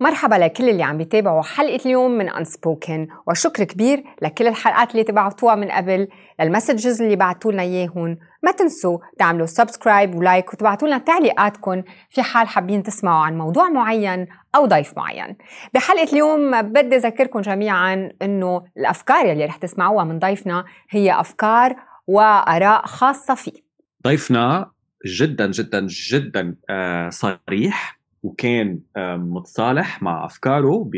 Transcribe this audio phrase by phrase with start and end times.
[0.00, 5.54] مرحبا لكل اللي عم بيتابعوا حلقة اليوم من Unspoken وشكر كبير لكل الحلقات اللي تبعتوها
[5.54, 6.08] من قبل
[6.40, 11.82] لل messages اللي بعتوا لنا اياهم ما تنسوا تعملوا subscribe و like وتبعتوا لنا تعليقاتكم
[12.10, 15.36] في حال حابين تسمعوا عن موضوع معين أو ضيف معين.
[15.74, 21.76] بحلقة اليوم بدي أذكركم جميعا أنه الأفكار اللي رح تسمعوها من ضيفنا هي أفكار
[22.06, 23.52] وآراء خاصة فيه.
[24.04, 24.70] ضيفنا
[25.06, 27.97] جدا جدا جدا آه، صريح.
[28.22, 28.80] وكان
[29.16, 30.90] متصالح مع أفكاره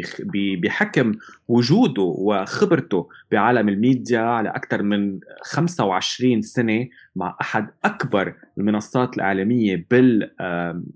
[0.63, 1.15] بحكم
[1.49, 9.87] وجوده وخبرته بعالم الميديا على أكثر من 25 سنة مع أحد أكبر المنصات الاعلاميه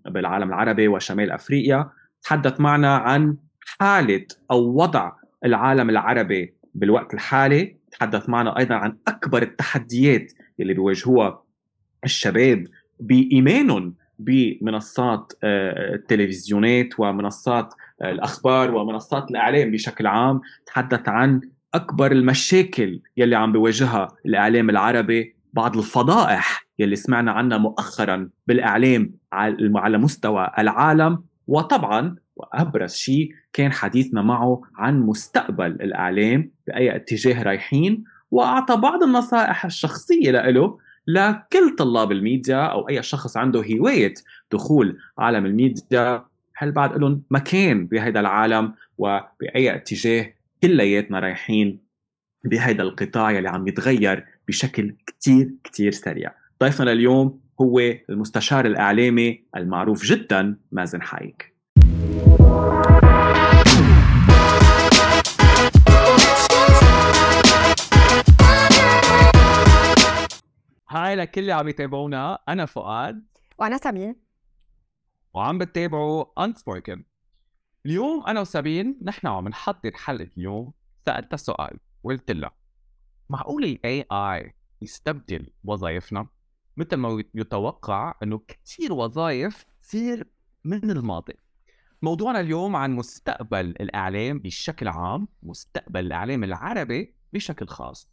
[0.06, 1.90] بالعالم العربي وشمال أفريقيا.
[2.22, 3.36] تحدث معنا عن
[3.80, 5.12] حالة أو وضع
[5.44, 7.76] العالم العربي بالوقت الحالي.
[7.90, 11.42] تحدث معنا أيضا عن أكبر التحديات اللي بيواجهوها
[12.04, 12.66] الشباب
[13.00, 21.40] بإيمانهم بمنصات آه، التلفزيونات ومنصات آه، الأخبار ومنصات الإعلام بشكل عام تحدث عن
[21.74, 29.98] أكبر المشاكل يلي عم بيواجهها الإعلام العربي بعض الفضائح يلي سمعنا عنها مؤخرا بالإعلام على
[29.98, 31.24] مستوى العالم.
[31.46, 38.04] وطبعا وأبرز شيء كان حديثنا معه عن مستقبل الإعلام بأي اتجاه رايحين.
[38.30, 44.14] وأعطى بعض النصائح الشخصية له لكل طلاب الميديا أو أي شخص عنده هواية
[44.52, 46.24] دخول عالم الميديا
[46.56, 51.80] هل بعد لهم مكان بهذا العالم وبأي اتجاه كلياتنا رايحين
[52.44, 60.04] بهذا القطاع يلي عم يتغير بشكل كتير كتير سريع؟ ضيفنا لليوم هو المستشار الإعلامي المعروف
[60.04, 61.53] جدا مازن حايك.
[71.14, 72.38] هاي لكل اللي عم يتابعونا.
[72.48, 73.26] أنا فؤاد.
[73.58, 74.16] وأنا سابين
[75.34, 76.98] وعم بتتابعوا Unspoken.
[77.86, 80.72] اليوم أنا وسابين نحن عم نحضر حلقه اليوم.
[81.06, 82.50] سالتها سؤال وقلت لها
[83.30, 86.26] معقول الاي اي يستبدل وظائفنا؟
[86.76, 90.30] مثل ما يتوقع إنه كثير وظائف تصير
[90.64, 91.34] من الماضي.
[92.02, 98.10] موضوعنا اليوم عن مستقبل الإعلام بشكل عام مستقبل الإعلام العربي بشكل خاص.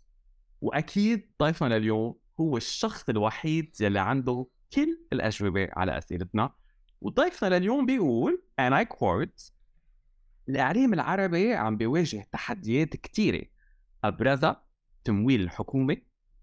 [0.61, 6.53] وأكيد ضيفنا لليوم هو الشخص الوحيد يلي عنده كل الأجوبة على أسئلتنا.
[7.01, 9.51] وضيفنا لليوم بيقول and I quote
[10.49, 13.45] الإعلام العربي عم بيواجه تحديات كتيرة
[14.03, 14.63] أبرزها
[15.03, 15.97] تمويل الحكومة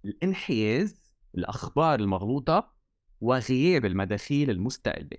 [0.04, 2.72] الانحياز الأخبار المغلوطة
[3.20, 5.18] وغياب المداخيل المستقلة.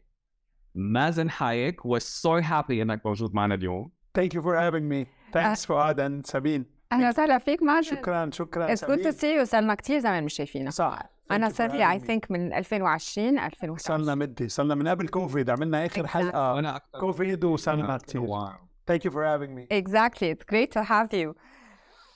[0.76, 3.92] مازن حايك was so happy إنك موجود معنا اليوم.
[4.20, 5.06] Thank you for having me.
[5.34, 7.84] Thanks فؤاد and سابين أهلا وسهلا فيك مازن.
[7.88, 11.00] شكرا شكرا it's good to see you صرنا كثير زمان مش شايفينك صح.
[11.32, 15.86] أنا صار لي I think من 2020 2021 صرنا مدة صرنا من قبل كوفيد عملنا
[15.86, 16.54] آخر حلقة.
[16.54, 18.22] وأنا أكثر كوفيد وصرنا كثير
[18.88, 21.36] thank you for having me exactly it's great to have you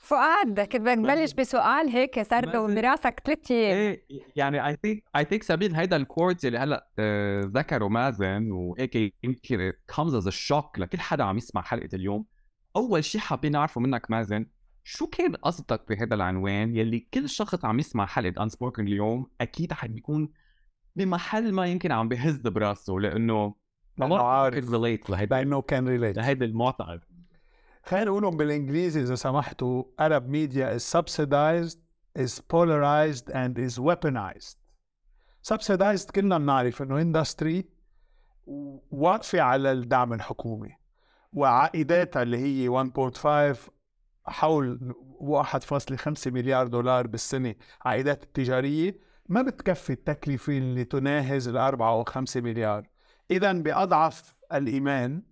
[0.02, 3.76] فؤاد كنت بدك نبلش بسؤال هيك صار له براسك ثلاث أيام.
[3.76, 4.02] إيه
[4.36, 9.14] يعني I think I think ال spell هيدا الكورد اللي هلا آه، ذكره مازن وهيك
[9.22, 12.24] يمكن comes as shock لكل حدا عم يسمع حلقة اليوم.
[12.76, 14.46] أول شيء حابين نعرفه منك مازن
[14.86, 20.28] شو كان قصدك بهذا العنوان يلي كل شخص عم يسمع حلقة Unspoken اليوم أكيد حيكون
[20.96, 23.54] بمحل ما يمكن عم بهز براسه لأنه
[23.96, 24.70] ما عارف.
[24.70, 27.00] relate لهيدا لأنه كان relate لهيدا المعتقد
[27.84, 29.84] خلينا نقولهم بالإنجليزي إذا سمحتوا.
[30.00, 31.78] Arab media is subsidized
[32.18, 34.56] is polarized and is weaponized.
[35.52, 37.68] Subsidized كلنا بنعرف إنه industry
[38.90, 40.76] واقفة على الدعم الحكومي.
[41.32, 43.73] وعائداتها اللي هي 1.5
[44.26, 47.54] حول 1.5 مليار دولار بالسنة
[47.84, 48.98] عائدات التجارية
[49.28, 52.88] ما بتكفي التكلفة اللي تناهز الأربعة أو خمسة مليار.
[53.30, 55.22] إذا بأضعف الإيمان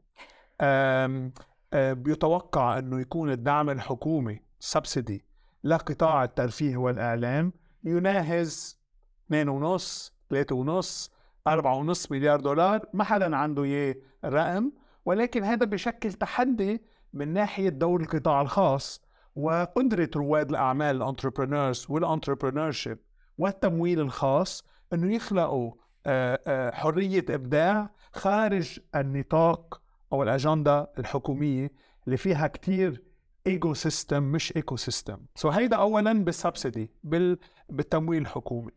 [1.74, 5.24] بيتوقع أنه يكون الدعم الحكومي سبسيدي
[5.64, 7.52] لقطاع الترفيه والإعلام
[7.84, 8.78] يناهز
[9.32, 11.10] 2.5 3.5
[11.48, 12.86] 4.5 مليار دولار.
[12.92, 13.94] ما حدا عنده إياه
[14.24, 14.72] رقم
[15.04, 16.82] ولكن هذا بشكل تحدي
[17.12, 19.02] من ناحية دور القطاع الخاص
[19.36, 22.98] وقدرة رواد الأعمال ال entrepreneurs وال entrepreneurship
[23.38, 25.72] والتمويل الخاص أنه يخلقوا
[26.06, 29.82] آه، آه، حرية إبداع خارج النطاق
[30.12, 31.72] أو الأجندة الحكومية
[32.06, 33.02] اللي فيها كتير
[33.46, 37.38] ego system مش ecosystem so هيدا اولا بال subsidy بال...
[37.68, 38.72] بالتمويل الحكومي.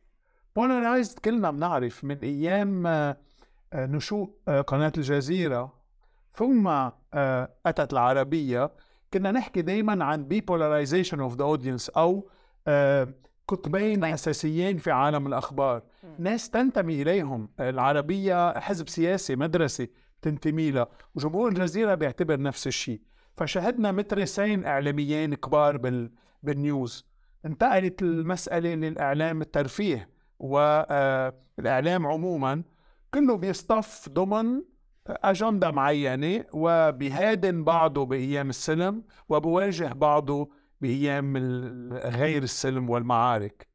[0.55, 3.17] بولارايزد كلنا بنعرف من أيام آه،
[3.75, 4.35] نشوء
[4.67, 5.73] قناة الجزيرة
[6.35, 6.67] ثم
[7.13, 8.71] آه، أتت العربية.
[9.13, 12.29] كنا نحكي دايما عن bipolarization of the audience أو
[12.67, 13.07] آه،
[13.47, 15.83] قطبين أساسيين في عالم الأخبار.
[16.19, 17.49] ناس تنتمي إليهم.
[17.59, 19.89] العربية حزب سياسي مدرسي
[20.21, 23.01] تنتمي لها وجمهور الجزيرة بيعتبر نفس الشيء.
[23.37, 26.11] فشهدنا مترسين إعلاميين كبار بال...
[26.43, 27.05] بالنيوز.
[27.45, 30.09] انتقلت المسألة للإعلام الترفيه
[30.39, 32.63] والإعلام عموما.
[33.13, 34.61] كله بيصطف ضمن
[35.07, 40.49] أجندة معينة وبيهادن بعضه بأيام السلم وبواجه بعضه
[40.81, 41.37] بأيام
[41.93, 43.67] غير السلم والمعارك.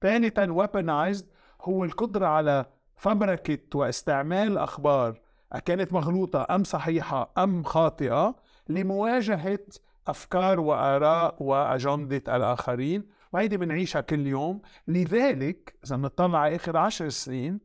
[0.00, 1.24] ثانيا weaponized
[1.62, 2.66] هو القدرة على
[2.96, 5.20] فبركة واستعمال أخبار
[5.64, 8.36] كانت مغلوطة أم صحيحة أم خاطئة
[8.68, 9.66] لمواجهة
[10.06, 13.08] أفكار وآراء وأجندة الآخرين.
[13.32, 14.62] وهيدي بنعيشها كل يوم.
[14.88, 17.60] لذلك إذا نطلع على آخر عشر سنين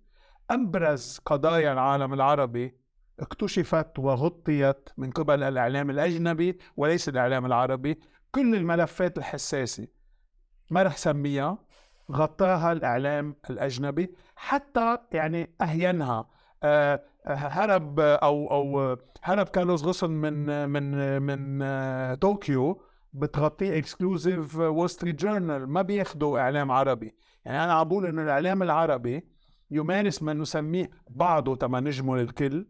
[0.50, 2.84] أبرز قضايا العالم العربي
[3.19, 8.00] اكتشفت وغطيت من قبل الإعلام الأجنبي وليس الإعلام العربي
[8.31, 9.88] كل الملفات الحساسة.
[10.71, 11.57] ما رح سميها؟
[12.12, 16.29] غطاها الإعلام الأجنبي حتى يعني أهينها.
[16.63, 22.81] آه، هرب أو أو هرب كارلوس غصن من من من آه، طوكيو
[23.13, 27.15] بتغطيه exclusive وول ستريت جورنال ما بياخذوا إعلام عربي.
[27.45, 29.27] يعني أنا عم بقول إنه الإعلام العربي
[29.71, 32.68] يمارس ما نسميه بعضه تما نعممه للكل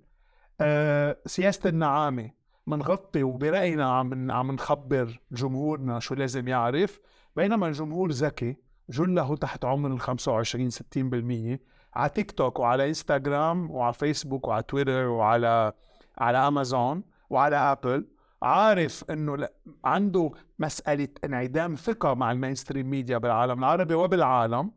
[0.62, 2.32] آه سياسة النعامة.
[2.68, 7.00] منغطي وراسنا عم عم نخبر جمهورنا شو لازم يعرف.
[7.36, 8.58] بينما الجمهور ذكي
[8.90, 11.60] جله تحت عمر ال 25 60%
[11.96, 15.74] على تيك توك وعلى إنستغرام وعلى فيسبوك وعلى تويتر وعلى
[16.18, 18.08] على أمازون وعلى آبل
[18.42, 19.48] عارف إنه
[19.86, 24.72] عنده مسألة انعدام ثقة مع ال mainstream media بالعالم العربي وبالعالم.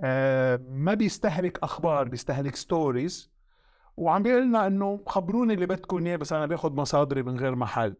[0.00, 3.37] آه ما بيستهلك أخبار بيستهلك stories
[3.98, 7.94] وعم بيقول لنا إنه خبروني اللي بدكم إياه بس أنا بآخذ مصادري من غير محل.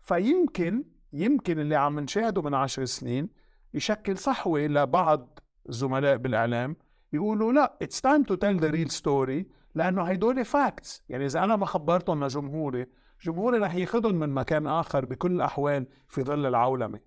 [0.00, 3.28] فيمكن يمكن اللي عم نشاهده من عشر سنين
[3.74, 5.38] يشكل صحوة لبعض
[5.68, 6.76] الزملاء بالإعلام
[7.12, 11.56] يقولوا لا it's time to tell the real story لأنه هيدول facts يعني إذا أنا
[11.56, 12.86] ما خبرتهم لجمهوري
[13.22, 17.00] جمهوري رح ياخذهم من مكان آخر بكل الأحوال في ظل العولمة.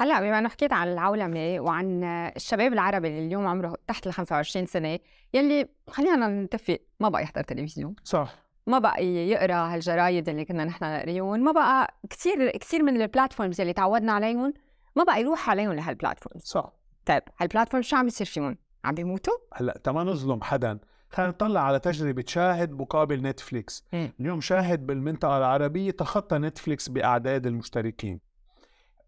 [0.00, 2.04] هلأ بما إنه حكيت عن العولمة وعن
[2.36, 4.98] الشباب العربي اللي اليوم عمره تحت ال 25 سنة
[5.34, 7.94] يلي خلينا نتفق ما بقى يحضر تلفزيون.
[8.04, 8.34] صح.
[8.66, 13.60] ما بقى يقرأ هالجرايد اللي كنا نحن نقريهم ما بقى كثير كثير من ال platforms
[13.60, 14.54] اللي تعودنا عليهم
[14.96, 16.72] ما بقى يروح عليهم لهال platforms صح.
[17.06, 20.78] طيب هال platforms شو عم بيصير فيهم؟ عم بيموتوا؟ هلأ تما نظلم حدا.
[21.10, 24.08] خلينا نطلع على تجربة شاهد مقابل نتفليكس م.
[24.20, 28.29] اليوم شاهد بالمنطقة العربية تخطى نتفليكس بأعداد المشتركين.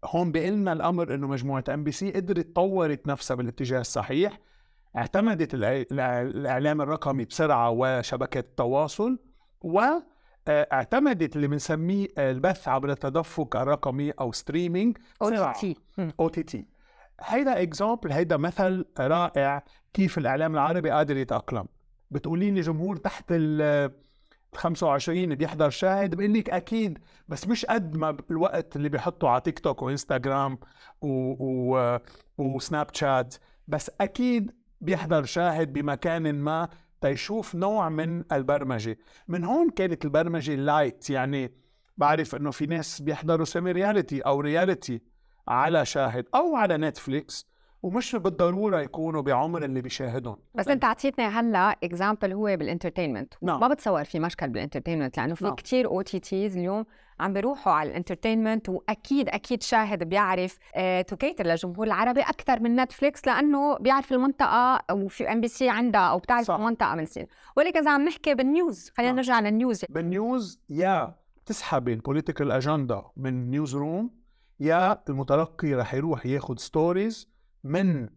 [0.03, 4.39] هون بيقلنا الأمر إنه مجموعة ام بي سي قدرت طورت نفسها بالاتجاه الصحيح
[4.97, 9.19] اعتمدت الإعلام الرقمي بسرعة وشبكة التواصل
[9.61, 9.81] و
[10.49, 15.77] اعتمدت اللي بنسميه البث عبر التدفق الرقمي أو streaming OTT.
[16.19, 16.67] OTT.
[17.21, 19.63] هيدا example هيدا مثل رائع
[19.93, 21.65] كيف الإعلام العربي قادر يتأقلم.
[22.11, 23.91] بتقولي لي جمهور تحت ال
[24.57, 29.59] 25 بيحضر شاهد بقول لك أكيد بس مش قد ما الوقت اللي بيحطوا على تيك
[29.59, 30.57] توك وانستغرام
[31.01, 31.07] و...
[31.39, 31.99] و...
[32.37, 33.35] وسناب شات
[33.67, 34.51] بس أكيد
[34.81, 36.69] بيحضر شاهد بمكان ما
[37.01, 38.97] تيشوف نوع من البرمجة.
[39.27, 41.53] من هون كانت البرمجة light يعني
[41.97, 45.01] بعرف إنه في ناس بيحضروا semi reality أو reality
[45.47, 47.52] على شاهد أو على نتفليكس
[47.83, 53.59] ومش بالضرورة يكونوا بعمر اللي بيشاهدهم بس انت اعطيتنا هلا example هو بال entertainment نعم.
[53.59, 55.55] ما بتصور في مشكل بال entertainment لأنه في نعم.
[55.55, 56.85] كثير OTTs اليوم
[57.19, 60.59] عم بيروحوا على ال entertainment وأكيد أكيد شاهد بيعرف
[61.07, 66.01] to cater للجمهور العربي أكثر من نتفليكس لأنه بيعرف المنطقة وفي ام بي سي عندها
[66.01, 66.55] أو بتعرف صح.
[66.55, 67.27] المنطقة من سنين
[67.57, 69.15] ولكن إذا عم نحكي بال news خلينا نعم.
[69.15, 71.15] نرجع لل news بال news يا
[71.45, 74.23] تسحبي ال political agenda من newsroom
[74.59, 77.32] يا المتلقي رح يروح ياخذ stories
[77.63, 78.09] من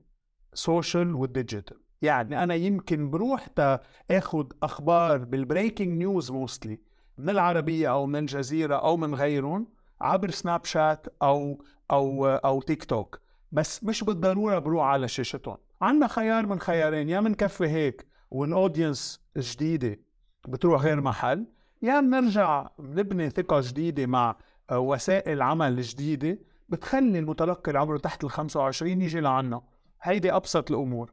[0.55, 6.81] social وال digital يعني أنا يمكن بروح تا اخذ أخبار بال breaking news mostly
[7.19, 9.69] من العربية أو من الجزيرة أو من غيرهم
[10.01, 13.21] عبر سناب شات أو أو أو تيك توك
[13.53, 15.57] بس مش بالضرورة بروح على شاشتهم.
[15.83, 20.01] عندنا خيار من خيارين يا منكفي هيك وال audience جديدة
[20.49, 21.47] بتروح غير محل
[21.83, 24.37] يا بنرجع بنبني ثقة جديدة مع
[24.73, 26.39] وسائل عمل جديدة
[26.69, 29.63] بتخلي المتلقي اللي عمره تحت ال 25 يجي لعنا.
[30.03, 31.13] هيدي أبسط الأمور.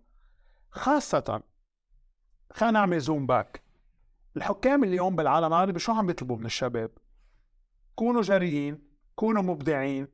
[0.71, 1.43] خاصة
[2.51, 3.63] خلينا نعمل zoom back.
[4.37, 6.91] الحكام اليوم بالعالم العربي شو عم بيطلبوا من الشباب؟
[7.95, 8.81] كونوا جريئين
[9.15, 10.07] كونوا مبدعين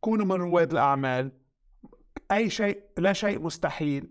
[0.00, 1.32] كونوا من رواد الأعمال.
[2.32, 4.10] أي شيء لا شيء مستحيل.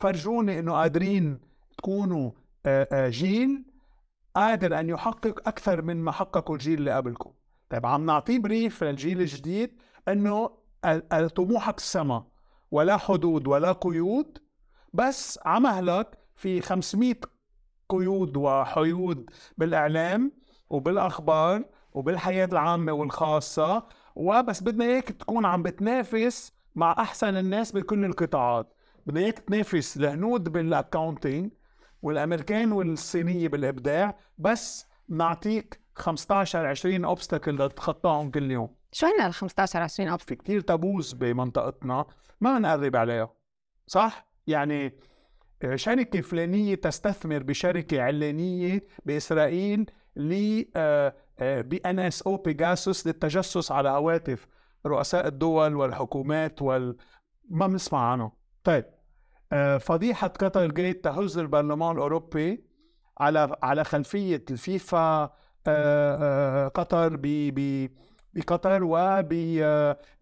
[0.00, 1.40] فرجوني إنه قادرين
[1.78, 2.30] تكونوا
[2.66, 3.64] آه، آه، جيل
[4.34, 7.32] قادر أن يحقق أكثر من ما حققه الجيل اللي قبلكم.
[7.70, 9.82] طيب عم نعطيه بريف للجيل الجديد.
[10.08, 10.50] إنه
[11.34, 12.24] طموحك السما
[12.70, 14.38] ولا حدود ولا قيود
[14.92, 17.14] بس عمهلك في 500
[17.88, 20.32] قيود وحيود بالإعلام
[20.70, 23.86] وبالأخبار وبالحياة العامة والخاصة
[24.16, 28.74] وبس بدنا إياك تكون عم بتنافس مع أحسن الناس بكل القطاعات.
[29.06, 31.52] بدنا إياك تنافس الهنود بال accounting
[32.02, 38.75] والأمريكان والصينية بالإبداع بس نعطيك 15 20 obstacle لتتخطاهم كل يوم.
[38.96, 42.06] شو هن ال 15 20 أبس في كتير taboos بمنطقتنا
[42.40, 43.34] ما نقرب عليها
[43.86, 44.98] صح؟ يعني
[45.62, 50.62] آه، شركة فلانية تستثمر بشركة علانية بإسرائيل ل
[51.40, 54.46] بي NSO بيجاسوس للتجسس على هواتف
[54.86, 56.96] رؤساء الدول والحكومات وال
[57.50, 58.32] ما بنسمع عنه
[58.64, 58.84] طيب
[59.52, 62.64] آه، فضيحة قطر جيت تهز البرلمان الأوروبي
[63.18, 65.30] على على خلفية الفيفا آه،
[65.66, 67.88] آه، قطر ب
[68.36, 68.80] بقطر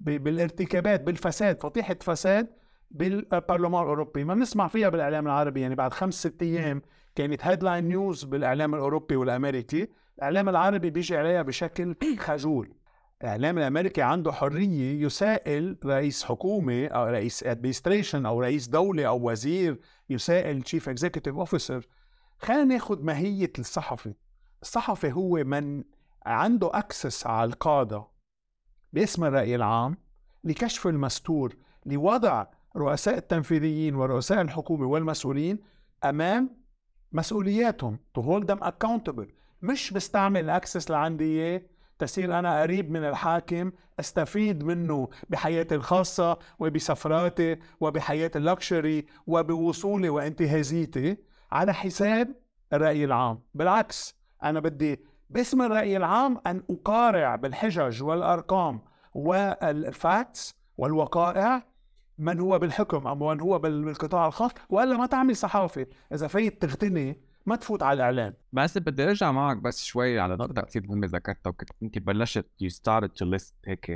[0.01, 2.47] وبالارتكابات بالفساد فضيحة فساد
[2.91, 4.25] بالبرلمان الأوروبي.
[4.25, 6.83] ما بنسمع فيها بالإعلام العربي يعني بعد خمس ست أيام
[7.15, 9.89] كانت headline news بالإعلام الأوروبي والأمريكي.
[10.19, 12.75] الإعلام العربي بيجي عليها بشكل خجول.
[13.23, 19.81] الإعلام الأمريكي عنده حرية يسائل رئيس حكومة أو رئيس administration أو رئيس دولة أو وزير
[20.11, 21.87] يسائل chief executive officer
[22.39, 24.15] خلينا ناخذ ماهية الصحفي.
[24.63, 25.85] الصحفي هو من
[26.27, 28.05] عنده access على القادة
[28.93, 29.97] باسم الرأي العام
[30.45, 35.59] لكشف المستور لوضع رؤساء التنفيذيين ورؤساء الحكومة والمسؤولين
[36.05, 36.57] أمام
[37.13, 39.29] مسؤولياتهم to hold them accountable.
[39.63, 41.63] مش بستعمل الاكسس اللي عندي إياه
[41.99, 51.17] تصير أنا قريب من الحاكم أستفيد منه بحياتي الخاصة وبسفراتي وبحياه اللكشري وبوصولي وانتهازيتي
[51.53, 52.35] على حساب
[52.73, 53.41] الرأي العام.
[53.55, 55.01] بالعكس أنا بدي
[55.35, 58.81] باسم الرأي العام أن أقارع بالحجج والأرقام
[59.15, 61.67] وال facts والوقائع
[62.19, 65.87] من هو بالحكم أو من هو بالقطاع الخاص وإلا ما تعمل صحافة.
[66.13, 70.63] إذا فايت تغتني ما تفوت على الاعلام بس بدي ارجع معك بس شوي على نقطة
[70.63, 73.93] كثير مهمة ذكرتها وكنت انت بلشت you started to list هيك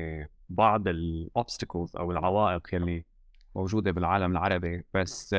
[0.48, 3.04] بعض ال obstacles أو العوائق يلي
[3.56, 4.84] موجودة بالعالم العربي.
[4.94, 5.34] بس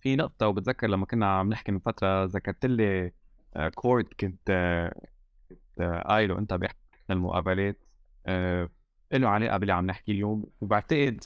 [0.00, 3.12] في نقطة وبتذكر لما كنا عم نحكي من فترة ذكرت لي
[3.74, 4.94] كورد كنت آه،
[5.48, 6.78] كنت آه، قايله انت باحدى
[7.10, 7.78] المقابلات
[9.12, 11.24] له علاقة باللي عم نحكي اليوم وبعتقد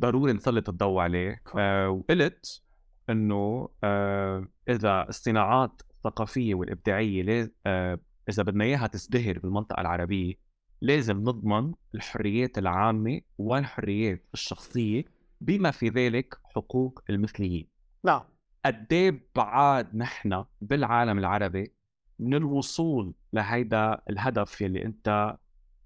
[0.00, 1.42] ضروري نسلط الضوء عليه
[1.88, 2.62] وقلت
[3.10, 7.50] انه آه إذا الصناعات الثقافية والإبداعية لاز...
[7.66, 10.34] آه إذا بدنا إياها تزدهر بالمنطقة العربية
[10.80, 15.04] لازم نضمن الحريات العامة والحريات الشخصية
[15.40, 17.68] بما في ذلك حقوق المثليين.
[18.04, 18.22] نعم.
[18.64, 21.74] قد إيه بعاد نحن بالعالم العربي
[22.18, 25.36] من الوصول لهيدا الهدف يلي انت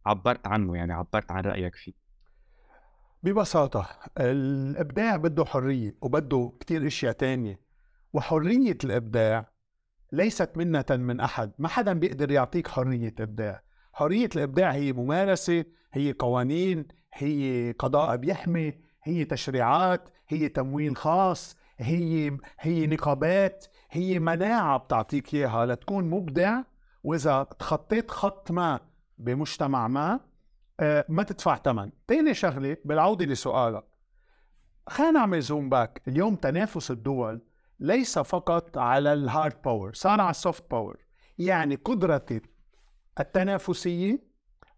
[0.06, 1.92] عبرت عنه يعني عبرت عن رأيك فيه؟
[3.22, 3.88] ببساطة
[4.20, 7.60] الإبداع بده حرية وبده كتير أشياء تانية
[8.12, 9.50] وحرية الإبداع
[10.12, 13.62] ليست منة من أحد ما حدا بيقدر يعطيك حرية إبداع.
[13.92, 21.56] حرية الإبداع هي ممارسة هي قوانين هي قضاء بيحمي هي تشريعات هي تمويل خاص.
[21.78, 26.62] هي هي نقابات هي مناعة بتعطيك إياها لتكون مبدع
[27.04, 28.80] وإذا تخطيت خط ما
[29.18, 30.20] بمجتمع ما
[30.80, 33.84] آه، ما تدفع ثمن تاني شغلة بالعودة لسؤالك.
[34.86, 36.02] خلينا نعمل zoom back.
[36.08, 37.42] اليوم تنافس الدول
[37.80, 40.96] ليس فقط على ال hard power صار على ال soft power.
[41.38, 42.26] يعني قدرة
[43.20, 44.24] التنافسية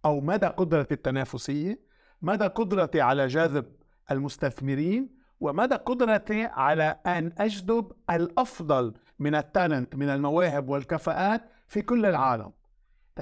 [0.05, 1.87] أو مدى قدرة التنافسية
[2.23, 3.77] مدى قدرتي على جذب
[4.11, 12.07] المستثمرين ومدى قدرتي على أن أجذب الأفضل من ال talent من المواهب والكفاءات في كل
[12.07, 12.53] العالم.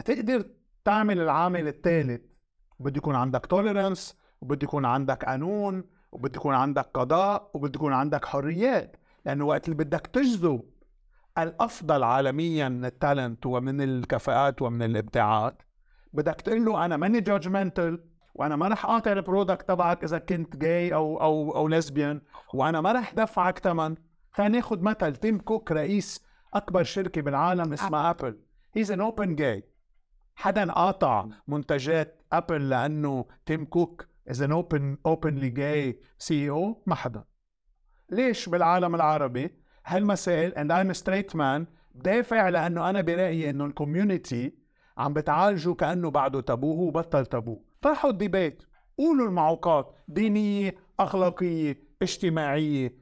[0.05, 0.45] تقدر
[0.85, 2.21] تعمل العامل الثالث
[2.81, 8.25] بده يكون عندك tolerance وبده يكون عندك قانون وبده يكون عندك قضاء وبده يكون عندك
[8.25, 8.97] حريات.
[9.25, 10.63] لأنه وقت اللي بدك تجذب
[11.39, 15.63] الأفضل عالميا من ال talent ومن الكفاءات ومن الابداعات
[16.13, 20.57] بدك تقول له أنا ماني judgmental وأنا ما رح اقاطع ال product تبعك إذا كنت
[20.57, 22.21] gay أو أو أو lesbian
[22.55, 23.95] وأنا ما رح دفعك ثمن
[24.33, 26.25] خلينا ناخذ مثل تيم كوك رئيس
[26.55, 28.39] أكبر شركة بالعالم اسمها Apple
[28.75, 29.65] he's an open gay
[30.35, 37.25] حدا قاطع منتجات ابل لأنه تيم كوك is an open openly gay CEO ما حدا.
[38.11, 39.51] ليش بالعالم العربي؟
[39.87, 44.55] هالمسائل and I'm straight man بدافع لأنه أنا برأيي إنه ال community
[44.99, 47.64] عم بتعالجوا كأنه بعده تابوه وبطل تابوه.
[47.85, 48.63] طرحوا ال debate
[48.99, 52.97] قولوا المعوقات دينيه اخلاقيه اجتماعيه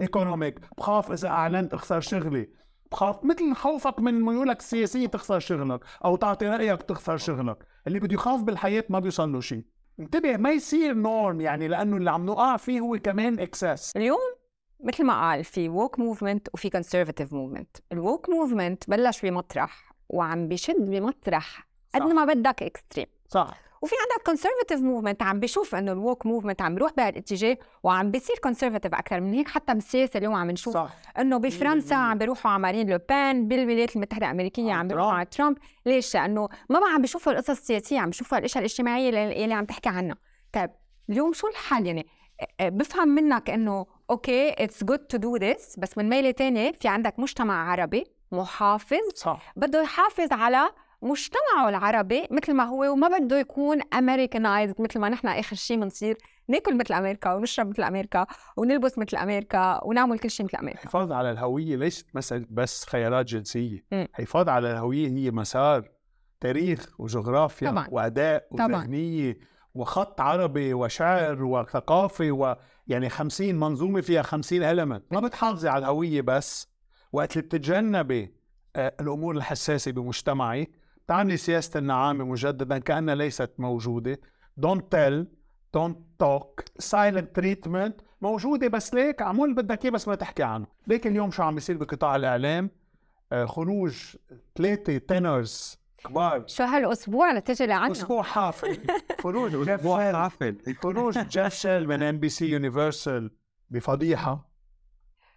[0.00, 2.48] economic بخاف إذا أعلنت اخسر شغلي.
[2.92, 7.56] بخاف مثل خوفك من ميولك السياسية تخسر شغلك أو تعطي رأيك تخسر شغلك.
[7.86, 9.64] اللي بده يخاف بالحياة ما بيوصل له شيء
[10.00, 14.18] انتبه ما يصير norm يعني لأنه اللي عم نقع فيه هو كمان excess اليوم
[14.80, 20.48] مثل ما قال في woke movement وفي conservative movement ال woke movement بلش بمطرح وعم
[20.48, 22.02] بيشد بمطرح قد.
[22.02, 23.65] ما بدك extreme صح.
[23.82, 28.36] وفي عندك conservative movement عم بيشوف إنه ال woke movement عم بيروح بهالاتجاه وعم بيصير
[28.42, 31.94] conservative أكثر من هيك حتى بالسياسة اليوم عم نشوف صح إنه بفرنسا.
[31.94, 35.12] عم بيروحوا على مارين لوبان بالولايات المتحدة الأمريكية عم بيروحوا.
[35.12, 39.44] على ترامب ليش؟ لأنه ما بقى عم بيشوفوا القصص السياسية عم بيشوفوا الإشياء الاجتماعية اللي
[39.44, 40.16] اللي عم تحكي عنها
[40.52, 40.70] طيب
[41.10, 42.06] اليوم شو الحل يعني
[42.62, 47.18] بفهم منك إنه okay it's good to do this بس من ميلة تانية في عندك
[47.18, 50.70] مجتمع عربي محافظ صح بده يحافظ على
[51.02, 56.18] مجتمعه العربي مثل ما هو وما بده يكون Americanized مثل ما نحن آخر شيء بنصير
[56.48, 58.26] ناكل مثل أمريكا ونشرب مثل أمريكا
[58.56, 63.26] ونلبس مثل أمريكا ونعمل كل شيء مثل أمريكا الحفاظ على الهوية ليست مسألة بس خيارات
[63.26, 64.06] جنسية مم.
[64.18, 65.88] الحفاظ على الهوية هي مسار
[66.40, 67.88] تاريخ وجغرافيا طبعاً.
[67.90, 68.66] وأداء طبعاً.
[68.66, 69.38] وذهنية
[69.74, 76.68] وخط عربي وشعر وثقافة ويعني خمسين منظومة فيها خمسين إلمنت ما بتحافظي على الهوية بس
[77.12, 78.34] وقت اللي بتتجنبي
[78.76, 80.70] آه، الأمور الحساسة بمجتمعك
[81.08, 84.20] تعملي سياسة النعامة مجددا كأنها ليست موجودة.
[84.60, 85.24] Don't tell
[85.76, 90.66] don't talk silent treatment موجودة بس ليك اعمل اللي بدك إياه بس ما تحكي عنه.
[90.86, 92.70] ليك اليوم شو عم بيصير بقطاع الإعلام؟
[93.32, 94.16] آه، خروج
[94.56, 96.44] ثلاثة tenors كبار.
[96.46, 98.78] شو هالأسبوع لتجي لعنا أسبوع حافل.
[99.22, 100.56] خروج جيف حافل.
[100.82, 103.30] خروج جيف شيل من NBC Universal
[103.70, 104.50] بفضيحة.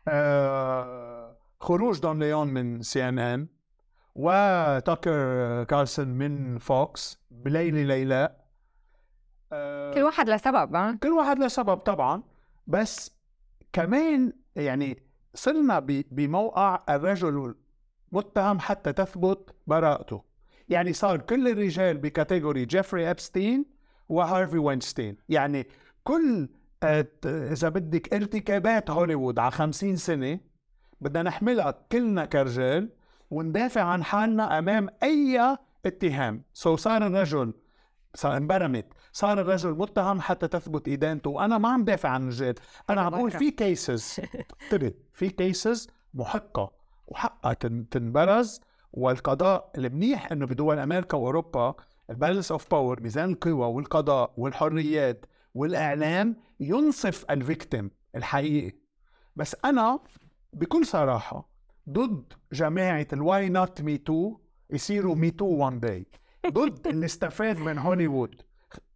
[0.07, 3.47] آه خروج دون ليمون من CNN
[4.19, 8.45] وتاكر كارلسون من فوكس بليلة ليلاء
[9.53, 12.23] آه كل واحد لسبب ها؟ كل واحد له سبب طبعا.
[12.67, 13.11] بس
[13.73, 17.55] كمان يعني صرنا ب- بموقع الرجل
[18.11, 20.23] متهم حتى تثبت براءته.
[20.69, 23.65] يعني صار كل الرجال ب category جيفري إبستين
[24.09, 25.17] وهارفي وينستين.
[25.29, 25.67] يعني
[26.03, 26.49] كل
[26.83, 30.39] آه، إذا بدك ارتكابات هوليوود على 50 سنة
[31.01, 32.89] بدنا نحملها كلنا كرجال.
[33.31, 36.43] وندافع عن حالنا أمام أي اتهام.
[36.53, 37.53] سو صار الرجل
[38.15, 42.55] صارت انبرمت صار الرجل متهم حتى تثبت ادانته وأنا ما عم دافع عن الرجال
[42.89, 44.19] أنا عم بقول في cases
[45.13, 46.71] في cases محقة
[47.07, 48.61] وحقها تن- تنبرز.
[48.93, 51.75] والقضاء المنيح إنه بدول أمريكا وأوروبا
[52.09, 58.77] ال balance of power ميزان القوى والقضاء والحريات والإعلام ينصف ال victim الحقيقي.
[59.35, 59.99] بس أنا
[60.53, 61.48] بكل صراحة
[61.89, 64.37] ضد جماعة ال why not me too
[64.69, 66.07] يصيروا me too one day
[66.47, 68.41] ضد اللي استفاد من هوليوود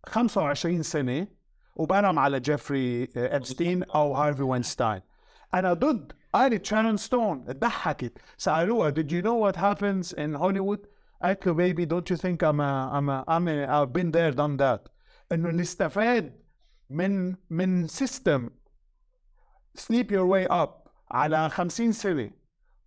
[0.06, 1.28] 25 سنة
[1.76, 5.02] وبرم على جيفري إبستين أو هارفي وينستاين.
[5.54, 10.88] أنا ضد قالت شارون ستون ضحكت سألوها did you know what happens in Hollywood
[11.24, 14.32] قالت له baby don't you think I'm a, I'm a, I'm a, I've been there
[14.32, 14.90] done that.
[15.32, 16.44] إنه اللي استفاد
[16.90, 18.50] من من سيستم
[19.76, 22.43] sleep your way up على 50 سنة.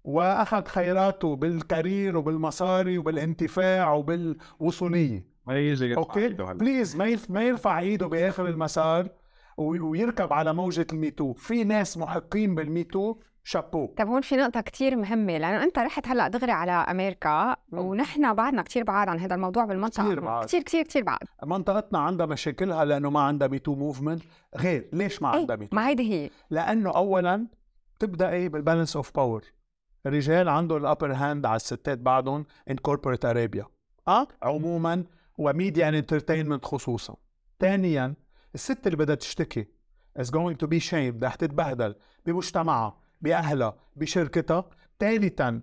[0.07, 5.27] وأخذ خيراته بال career وبالمصاري وبالانتفاع وبالوصولية.
[5.47, 6.29] ما يجي يرفع okay.
[6.29, 9.09] please ما ما يرفع إيده بآخر المسار
[9.57, 13.87] وي- ويركب على موجة ال MeToo في ناس محقين بال MeToo chapeau.
[13.99, 18.63] طب هون في نقطة كتير مهمة لأنه أنت رحت هلأ دغري على أمريكا ونحن بعدنا
[18.63, 20.05] كتير بعاد عن هذا الموضوع بالمنطقة.
[20.05, 20.47] كتير بعاد.
[20.47, 24.23] كتير كتير كتير بعد منطقتنا عندها مشاكلها لأنه ما عندها MeToo movement
[24.57, 26.31] غير ليش ما عندها إيه MeToo ما هيدي هي.
[26.51, 27.47] لأنه اولا
[27.99, 29.45] تبدأ إيه؟ بال balance of power
[30.07, 33.67] الرجال عندهم ال upper hand على الستات بعدهم in corporate Arabia
[34.09, 35.05] آه عموما
[35.39, 37.17] و media entertainment خصوصا.
[37.61, 38.15] ثانيا
[38.55, 39.67] الست اللي بدها تشتكي
[40.19, 41.95] is going to be shamed رح تتبهدل
[42.27, 44.65] بمجتمعها بأهلها بشركتها.
[45.01, 45.61] ثالثا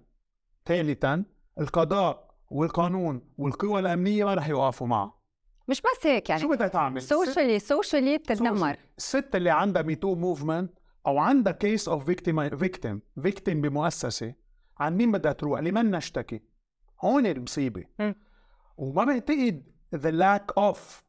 [0.65, 1.23] ثالثا
[1.59, 5.23] القضاء والقانون والقوى الأمنية ما رح يوقفوا معها.
[5.67, 10.79] مش بس هيك شو يعني بدها تعمل؟ socially socially بتتدمر الست اللي عندها MeToo movement
[11.07, 14.33] أو عندها case of victim victim victim بمؤسسة
[14.79, 16.41] عن مين بدها تروح؟ لمن نشتكي؟
[17.01, 17.83] هون المصيبة.
[18.77, 19.63] وما بعتقد
[19.95, 21.03] the lack of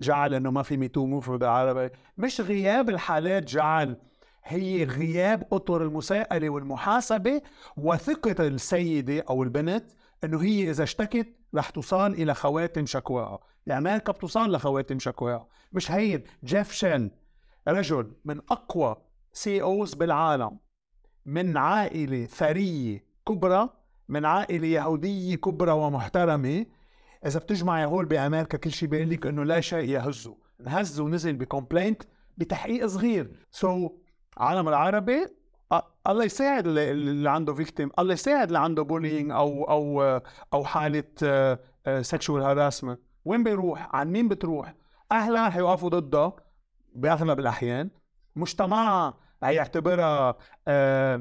[0.00, 3.96] جعل إنه ما في MeToo movement بالعربي مش غياب الحالات جعل
[4.44, 7.42] هي غياب أطر المساءلة والمحاسبة
[7.76, 9.92] وثقة السيدة أو البنت
[10.24, 16.22] إنه هي إذا اشتكت رح توصل إلى خواتم شكواها، لامريكا بتوصل لخواتم شكواها، مش هين
[16.44, 17.10] جيف شين
[17.68, 18.96] رجل من أقوى
[19.32, 20.58] سي اوز بالعالم.
[21.26, 23.68] من عائلة ثرية كبرى
[24.08, 26.66] من عائلة يهودية كبرى ومحترمة.
[27.26, 30.36] إذا بتجمعي هول بأمريكا كل شيء بيقول لك إنه لا شيء يهزه.
[30.60, 32.02] انهز ونزل بكومبلينت
[32.38, 33.46] بتحقيق صغير.
[33.50, 33.92] سو so,
[34.36, 35.26] العالم العربي
[36.06, 40.02] الله يساعد اللي, عنده victim الله يساعد اللي عنده bullying أو أو
[40.54, 41.04] أو حالة
[42.00, 44.74] sexual harassment وين بيروح؟ عن مين بتروح؟
[45.12, 46.36] أهلها حيوقفوا ضدها
[46.94, 47.90] باغلب الاحيان
[48.36, 50.34] مجتمعها هيعتبرها
[50.68, 51.20] آه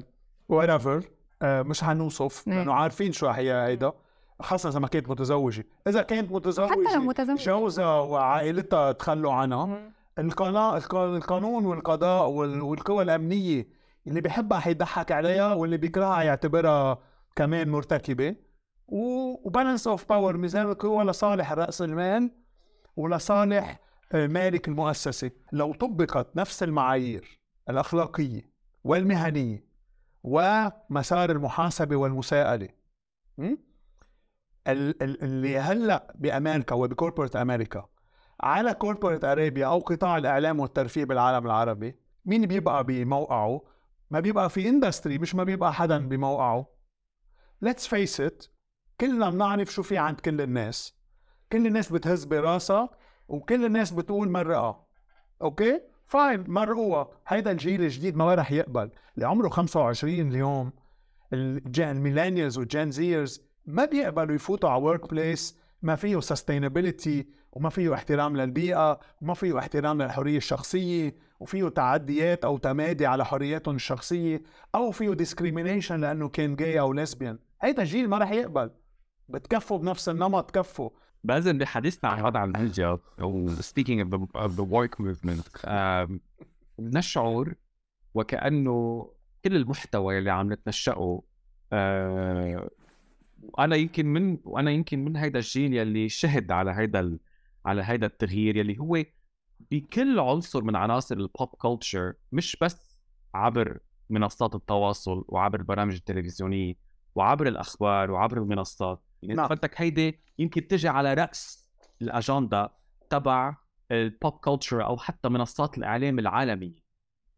[0.54, 1.04] whatever
[1.42, 2.58] آه مش حنوصف نعم.
[2.58, 3.92] لأنه عارفين شو هي هيدا
[4.42, 7.44] خاصة إذا ما كانت متزوجة، إذا كانت متزوجة حتى لو متزوجة.
[7.44, 9.92] جوزها وعائلتها تخلوا عنها.
[10.20, 10.78] القضاء
[11.16, 13.68] القانون والقضاء وال- والقوى الأمنية
[14.08, 16.98] اللي بيحبها حيضحك عليها واللي بيكرهها يعتبرها
[17.36, 18.36] كمان مرتكبة.
[18.88, 22.32] و balance of power ميزان القوى لصالح رأس المال
[22.96, 23.80] ولصالح
[24.14, 28.52] مالك المؤسسة لو طبقت نفس المعايير الأخلاقية
[28.84, 29.66] والمهنية
[30.24, 32.70] ومسار المحاسبة والمساءلة
[34.68, 37.90] اللي هلأ بأمريكا وب corporate America
[38.42, 41.96] على corporate Arabia أو قطاع الإعلام والترفيه بالعالم العربي
[42.26, 43.62] مين بيبقى بموقعه؟
[44.12, 46.68] ما بيبقى في industry مش ما بيبقى حدا بموقعه.
[47.62, 48.46] let's face it
[49.02, 50.98] كلنا بنعرف شو في عند كل الناس.
[51.52, 52.90] كل الناس بتهز براسها
[53.30, 54.86] وكل الناس بتقول مرقها
[55.42, 58.90] okay؟ fine مرقوها هيدا الجيل الجديد ما رح يقبل.
[59.16, 60.72] اللي عمره 25 اليوم
[61.34, 67.94] ال millennials وال Gen Zers ما بيقبلوا يفوتوا على workplace ما فيه sustainability وما فيه
[67.94, 74.44] احترام للبيئة وما فيه احترام للحرية الشخصية وفيه تعديات أو تمادي على حرياتهم الشخصية
[74.76, 78.72] أو فيه discrimination لأنه كان gay أو lesbian هيدا الجيل ما رح يقبل.
[79.30, 80.90] بتكفوا بنفس النمط كفوا.
[81.24, 85.62] بازل بحديثنا عن وضع الهجرة أو speaking of the, of the woke movement.
[85.64, 86.20] um,
[86.80, 87.54] نشعر
[88.14, 89.10] وكأنه
[89.46, 91.24] كل المحتوى اللي عم نتنشأه
[91.74, 92.70] آه،
[93.60, 97.20] أنا يمكن من وأنا يمكن من هيدا الجيل يلي شهد على هيدا ال...
[97.66, 99.04] على هيدا التغيير يلي هو
[99.72, 102.98] بكل عنصر من عناصر ال pop culture مش بس
[103.34, 103.80] عبر
[104.10, 106.76] منصات التواصل وعبر البرامج التلفزيونية
[107.16, 109.04] وعبر الأخبار وعبر المنصات.
[109.24, 109.48] يعني نعم.
[109.48, 111.70] قلتك هيدي يمكن تجي على رأس
[112.02, 112.72] الأجندة
[113.10, 113.56] تبع
[113.92, 116.90] ال pop culture أو حتى منصات الإعلام العالمية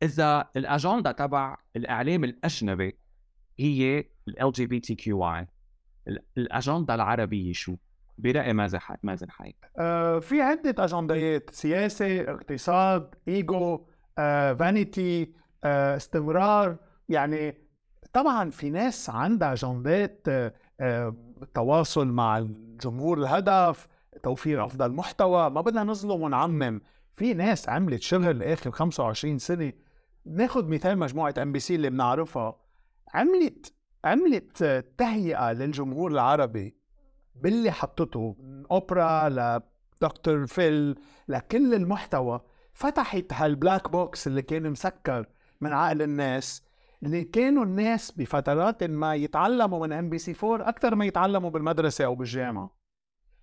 [0.03, 2.97] إذا الأجندة تبع الإعلام الأجنبي
[3.59, 5.45] هي ال LGBTQI
[6.07, 7.75] ال- الأجندة العربية شو؟
[8.17, 13.85] برأي مازن حايك مازن حايك آه، في عدة أجندات سياسة اقتصاد إيجو
[14.17, 16.77] آه، vanity آه، استمرار
[17.09, 17.57] يعني
[18.13, 20.27] طبعا في ناس عندها أجندات
[20.79, 21.15] آه،
[21.57, 23.87] آه، مع الجمهور الهدف
[24.23, 26.81] توفير أفضل محتوى ما بدنا نظلم ونعمم.
[27.15, 29.73] في ناس عملت شغل آخر 25 سنة.
[30.25, 32.55] ناخد مثال مجموعة ام بي سي اللي بنعرفها.
[33.13, 33.73] عملت
[34.05, 34.63] عملت
[34.97, 36.75] تهيئة للجمهور العربي
[37.35, 42.41] باللي حطته من أوبرا لدكتور فيل لكل المحتوى.
[42.73, 45.25] فتحت هال black box اللي كان مسكر
[45.61, 46.63] من عقل الناس.
[47.33, 52.15] كانوا الناس بفترات ما يتعلموا من ام بي سي 4 أكثر ما يتعلموا بالمدرسة أو
[52.15, 52.75] بالجامعة.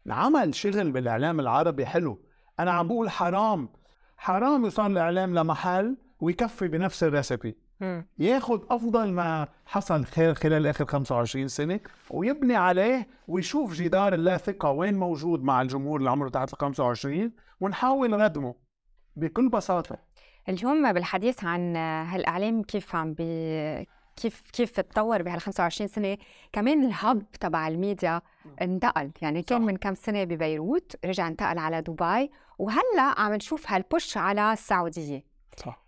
[0.07, 2.23] العمل شغل بالإعلام العربي حلو.
[2.61, 3.68] أنا عم بقول حرام.
[4.16, 8.07] حرام يوصل الإعلام لمحل ويكفي بنفس ال recipe مم.
[8.18, 14.71] ياخد أفضل ما حصل خلال خلال آخر 25 سنة ويبني عليه ويشوف جدار اللا ثقة
[14.71, 18.55] وين موجود مع الجمهور اللي عمره تحت ال 25 ونحاول ردمه
[19.16, 19.99] بكل بساطة.
[20.49, 26.17] اليوم بالحديث عن هالإعلام كيف عم بي كيف كيف تطور بهال 25 سنة.
[26.53, 28.21] كمان الهب تبع الميديا
[28.63, 29.63] انتقل يعني كان.
[29.63, 32.31] من كم سنة ببيروت رجع انتقل على دبي.
[32.59, 35.25] وهلأ عم نشوف هالبوش على السعودية.
[35.57, 35.85] صح.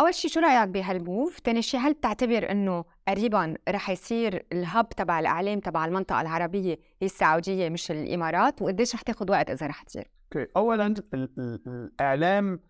[0.00, 5.20] أول شيء شو رأيك بهالموف ثاني شيء هل بتعتبر إنه قريبا رح يصير الهب تبع
[5.20, 10.10] الإعلام تبع المنطقة العربية هي السعودية مش الإمارات؟ وقديش رح تاخذ وقت إذا رح تصير؟
[10.36, 12.60] okay اولا ال- ال- الإعلام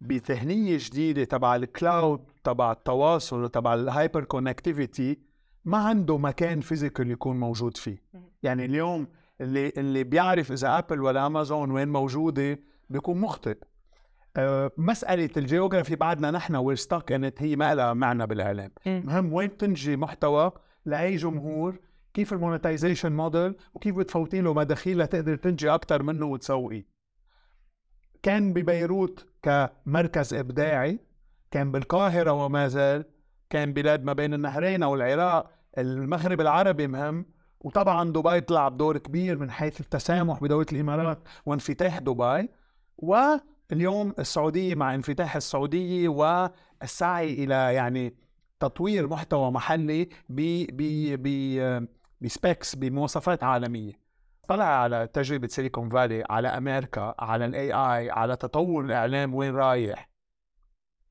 [0.00, 5.18] بذهنيه جديدة تبع ال cloud تبع التواصل وتبع ال hyper connectivity
[5.64, 8.02] ما عنده مكان physical يكون موجود فيه.
[8.42, 9.08] يعني اليوم
[9.40, 12.58] اللي اللي بيعرف إذا ابل ولا امازون وين موجودة
[12.90, 13.58] بيكون مخطئ
[14.36, 19.32] أه مسألة ال geography بعدنا نحن where's stock انت هي ما لها معنى بالإعلام، مهم
[19.32, 20.52] وين تنتجي محتوى
[20.84, 21.78] لأي جمهور،
[22.14, 26.84] كيف ال monetization model وكيف بتفوتي له مداخيل لتقدر تنتجي أكثر منه وتسوقي.
[28.22, 30.98] كان ببيروت كمركز إبداعي،
[31.50, 33.04] كان بالقاهرة وما زال،
[33.50, 37.26] كان بلاد ما بين النهرين أو العراق، المغرب العربي مهم،
[37.60, 42.48] وطبعا دبي طلع بدور كبير من حيث التسامح بدولة الإمارات وانفتاح دبي،
[42.98, 48.16] واليوم السعودية مع انفتاح السعودية والسعي إلى يعني
[48.60, 50.08] تطوير محتوى محلي
[52.20, 54.03] ب specs بمواصفات عالمية.
[54.48, 60.10] طلع على تجربة سيليكون فالي على أمريكا على ال AI على تطور الإعلام وين رايح؟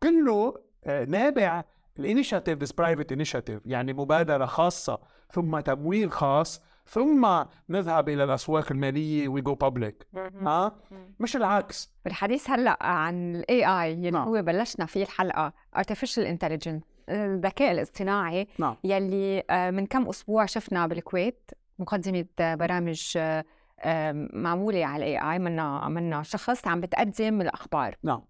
[0.04, 0.54] كله
[0.86, 1.64] آه، نابع
[2.00, 5.00] ال initiative this private initiative يعني مبادرة خاصة
[5.32, 10.08] ثم تمويل خاص ثم نذهب إلى الأسواق المالية we go public
[10.42, 10.76] ها؟
[11.20, 11.94] مش العكس.
[12.06, 14.28] بالحديث هلأ عن ال AI يلي نعم.
[14.28, 18.76] هو بلشنا فيه الحلقة artificial intelligence الذكاء الاصطناعي نعم.
[18.84, 23.44] يلي آه، من كم أسبوع شفنا بالكويت مقدمة آه، برامج آه،
[23.80, 27.96] آه، معمولة على ال AI منا منا شخص عم بتقدم الأخبار.
[28.04, 28.22] نعم.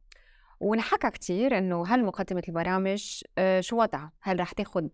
[0.59, 4.87] ونحكى كتير إنه هل مقدمة البرامج آه، شو وضعها؟ هل رح تاخذ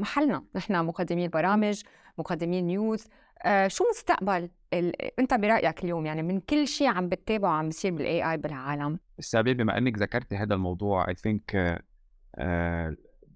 [0.00, 1.82] محلنا؟ نحن مقدمين البرامج
[2.18, 3.06] مقدمين news
[3.44, 5.02] آه، شو مستقبل ال...
[5.18, 8.98] أنت برأيك اليوم؟ يعني من كل شيء عم بتتابعه عم بيصير بال AI بالعالم.
[9.18, 11.80] السبب بما إنك ذكرتي هذا الموضوع I think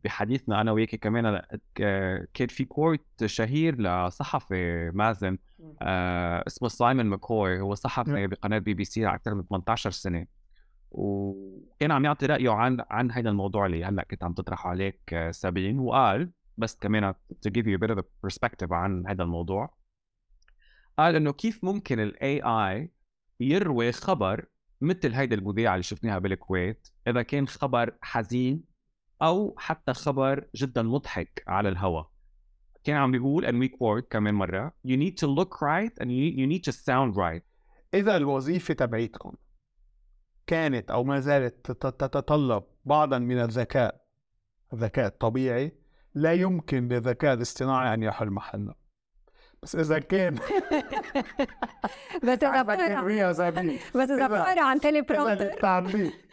[0.04, 1.42] بحديثنا أنا وياك كمان
[2.34, 5.38] كان في quote شهير لصحفي مازن
[5.82, 10.26] آه، اسمه سايمون ماكوي هو صحفي بقناة بي بي سي أكثر من 18 سنة.
[10.90, 15.78] وكان عم يعطي رأيه عن عن هذا الموضوع اللي هلأ كنت عم تطرحه عليك سابين
[15.78, 19.74] وقال بس كمان to give you a bit of a perspective عن هذا الموضوع
[20.98, 22.90] قال إنه كيف ممكن الاي اي
[23.40, 24.46] يروي خبر
[24.80, 28.73] مثل هيدا المذيعة اللي شفناها بالكويت إذا كان خبر حزين
[29.24, 32.10] أو حتى خبر جدا مضحك على الهواء
[32.84, 36.46] كان عم بيقول and we quote كمان مرة you need to look right and you,
[36.46, 37.42] need to sound right.
[37.94, 39.32] إذا الوظيفة تبعيتكم
[40.46, 44.00] كانت أو ما زالت تت- تتطلب بعضا من الذكاء
[44.72, 45.78] الذكاء الطبيعي
[46.14, 48.74] لا يمكن للذكاء الاصطناعي أن يحل محلنا
[49.64, 50.34] بس اذا كان
[52.22, 53.00] بس اذا بتقرا
[53.94, 55.50] بس اذا بتقرا عن تيلي برومتر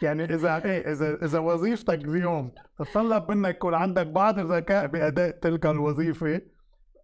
[0.02, 5.66] يعني اذا إيه اذا اذا وظيفتك اليوم تتطلب منك يكون عندك بعض الذكاء باداء تلك
[5.66, 6.40] الوظيفه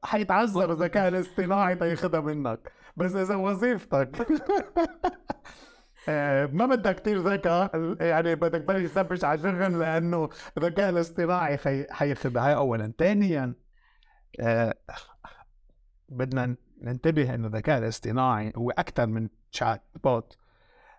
[0.04, 4.10] حيتعذر الذكاء الاصطناعي تياخدها منك بس اذا وظيفتك
[6.08, 11.58] آه، ما بدك كتير ذكاء يعني بدك تبلش تثبش على شغل لأنه الذكاء الاصطناعي
[11.92, 12.14] هاي
[12.54, 13.54] اولا ثانيا
[14.40, 14.74] آه،
[16.08, 20.36] بدنا ننتبه إنه الذكاء الاصطناعي هو أكثر من chatbot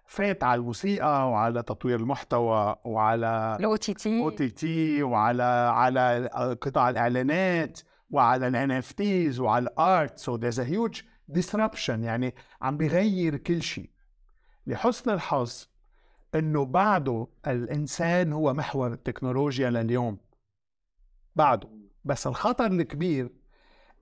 [0.06, 5.44] فات على الموسيقى وعلى تطوير المحتوى وعلى ال OT OTTT وعلى
[5.74, 6.30] على
[6.62, 12.78] قطع الإعلانات وعلى ال NFTs وعلى ال art so there's a huge disruption يعني عم
[12.78, 13.90] بغير كل شيء.
[14.68, 15.66] لحسن الحظ
[16.36, 20.18] إنه بعده الإنسان هو محور التكنولوجيا لليوم.
[21.36, 21.70] بعده.
[22.06, 23.39] بس الخطر الكبير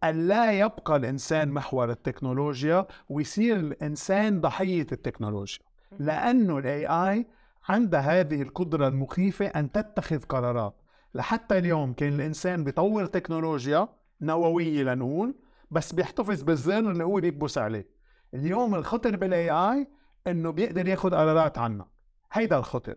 [0.03, 5.59] أن لا يبقى الإنسان محور التكنولوجيا ويصير الإنسان ضحية التكنولوجيا.
[5.99, 7.25] لأنه ال AI
[7.69, 10.75] عندها هذه القدرة المخيفة أن تتخذ قرارات.
[11.13, 13.89] لحتى اليوم كان الإنسان بيطور تكنولوجيا
[14.21, 15.35] نووية لنقول
[15.71, 17.87] بس بيحتفظ بالزر اللي هو بيكبس عليه.
[18.33, 19.87] اليوم الخطر بالاي اي
[20.27, 21.85] إنه بيقدر ياخذ قرارات عنك
[22.31, 22.95] هيدا الخطر.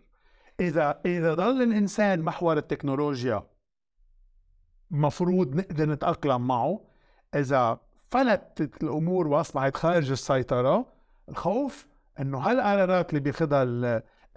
[0.59, 3.43] إذا إذا ضل الإنسان محور التكنولوجيا
[4.91, 6.90] مفروض نقدر نتأقلم معه
[7.35, 10.85] إذا فلتت الأمور وأصبحت خارج السيطرة
[11.29, 11.87] الخوف
[12.19, 13.85] إنه هالقرارات اللي بياخذها ال-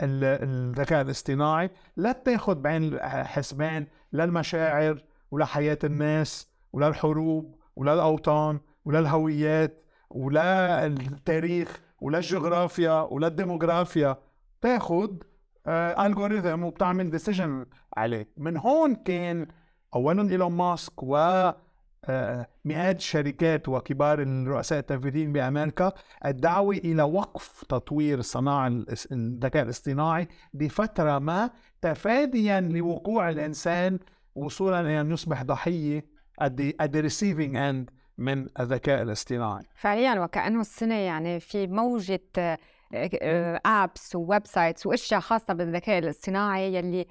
[0.02, 7.94] ال- الذكاء الاصطناعي لا تاخذ بعين الحسبان لا المشاعر ولا حياه الناس ولا الحروب ولا
[7.94, 12.20] الاوطان ولا الهويات ولا التاريخ ولا
[14.60, 15.10] تاخذ
[15.66, 15.94] آه
[16.64, 18.28] وبتعمل ديسيجن عليه.
[18.36, 19.46] من هون كان
[19.94, 21.56] اولا إيلون ماسك و آه،
[22.64, 25.92] مئات الشركات وكبار الرؤساء التنفيذيين بأمريكا
[26.26, 31.50] الدعوة إلى وقف تطوير صناعه الذكاء الاصطناعي لفترة ما
[31.82, 33.98] تفاديا لوقوع الإنسان
[34.34, 36.06] وصولا إلى أن يصبح ضحية
[36.42, 36.72] at the,
[37.54, 39.64] end من الذكاء الاصطناعي.
[39.74, 42.58] فعليا وكأنه السنة يعني في موجة
[43.66, 47.06] apps و websites وأشياء خاصة بالذكاء الاصطناعي يلي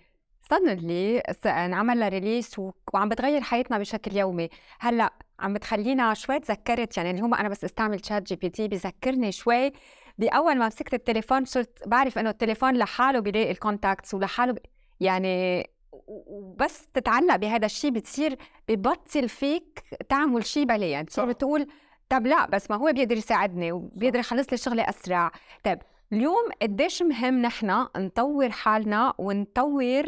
[0.50, 2.60] suddenly انعمل release
[2.94, 4.50] وعم بتغير حياتنا بشكل يومي.
[4.80, 9.32] هلأ عم بتخلينا شوي تذكرت يعني اليوم أنا بس استعمل تشات جي بي تي بذكرني
[9.32, 9.72] شوي.
[10.18, 14.58] باول ما مسكت التليفون صرت بعرف إنه التليفون لحاله بيلاقي ال contacts ولحاله ب...
[15.00, 15.70] يعني
[16.08, 21.26] وبس تتعلق بهذا الشيء بتصير ببطل فيك تعمل شيء بلا يعني بتصير.
[21.26, 21.68] بتقول
[22.10, 25.32] طب لا بس ما هو بيقدر يساعدني وبيقدر يخلص لي شغلي أسرع.
[25.64, 25.80] طيب
[26.12, 30.04] اليوم قديش مهم نحن نطور حالنا ونطور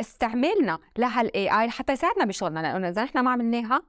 [0.00, 3.82] استعمالنا لهال AI حتى يساعدنا بشغلنا لأنه إذا نحن ما عملناها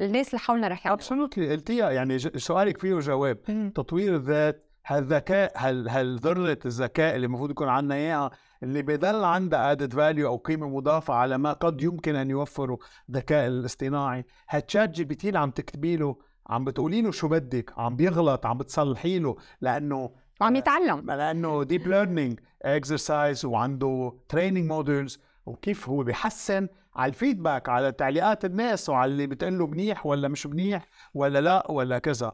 [0.00, 1.02] الناس اللي حولنا رح يعملوا.
[1.02, 3.42] absolutely قلتيها يعني سؤالك فيه جواب
[3.74, 8.30] تطوير الذات هالذكاء هال هالذرة الذكاء اللي المفروض يكون عندنا إياها
[8.62, 13.46] اللي بيضل عندها added value أو قيمة مضافة على ما قد يمكن أن يوفره الذكاء
[13.46, 17.96] الاصطناعي؟ هالتشات جي بي تي اللي عم تكتبي له عم بتقولي له شو بدك عم
[17.96, 21.10] بيغلط عم بتصلحي له لأنه وعم يتعلم.
[21.10, 28.44] لأنه deep learning exercise وعنده training models وكيف هو بيحسن على ال feedback على تعليقات
[28.44, 32.32] الناس وعلى اللي بتقول له منيح ولا مش منيح ولا لا ولا كذا.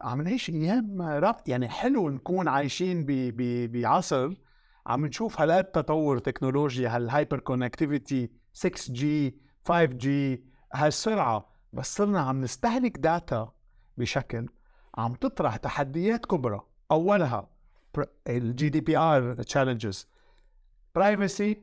[0.00, 3.06] عم نعيش أيام رأ يعني حلو نكون عايشين.
[3.72, 4.34] بعصر.
[4.86, 9.04] عم نشوف هالقد تطور تكنولوجيا هال hyper connectivity 6G
[9.68, 10.06] 5G
[10.74, 11.52] هالسرعة.
[11.72, 13.52] بس صرنا عم نستهلك data
[13.96, 14.48] بشكل
[14.98, 16.60] عم تطرح تحديات كبرى.
[16.92, 17.48] أولها
[18.28, 20.08] ال GDPR challenges
[20.94, 21.62] privacy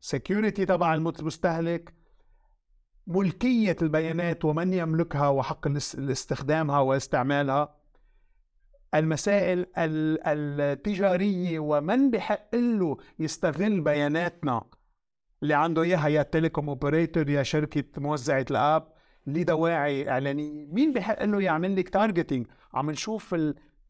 [0.00, 1.94] security تبع المستهلك
[3.06, 5.66] ملكية البيانات ومن يملكها وحق
[5.98, 7.76] استخدامها واستعمالها
[8.94, 14.62] المسائل التجارية ومن بحق له يستغل بياناتنا
[15.42, 18.88] اللي عنده إياها يا telecom operator يا شركة موزعة ال app
[19.26, 20.66] لدواعي إعلانية.
[20.66, 23.34] مين بحق له يعمل لك targeting عم نشوف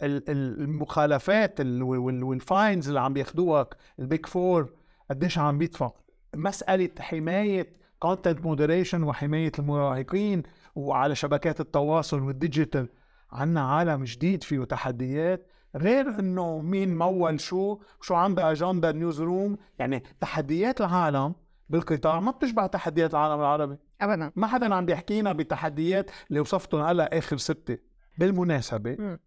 [0.03, 3.67] المخالفات وال fines اللي عم بياخدوها
[3.99, 4.73] ال Big Four
[5.11, 5.91] قديش عم بيدفع؟
[6.35, 10.43] مسألة حماية content moderation وحماية المراهقين
[10.75, 12.89] وعلى شبكات التواصل وال digital
[13.33, 15.47] عنا عالم جديد فيه تحديات.
[15.77, 21.35] غير إنه مين مول شو شو عنده اجندا newsroom يعني تحديات العالم
[21.69, 23.77] بالقطاع ما بتشبه تحديات العالم العربي.
[24.01, 24.33] ابدا.
[24.37, 27.79] ما حدا عم بيحكينا بتحديات اللي وصفتهم هلأ آخر ستة.
[28.19, 29.19] بالمناسبة م.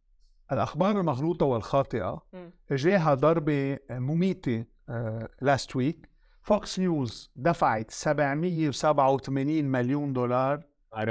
[0.52, 2.22] الأخبار المغلوطة والخاطئة
[2.72, 4.66] إجاها ضربة مميتة
[5.42, 6.10] last week
[6.42, 10.64] Fox News دفعت 787 مليون دولار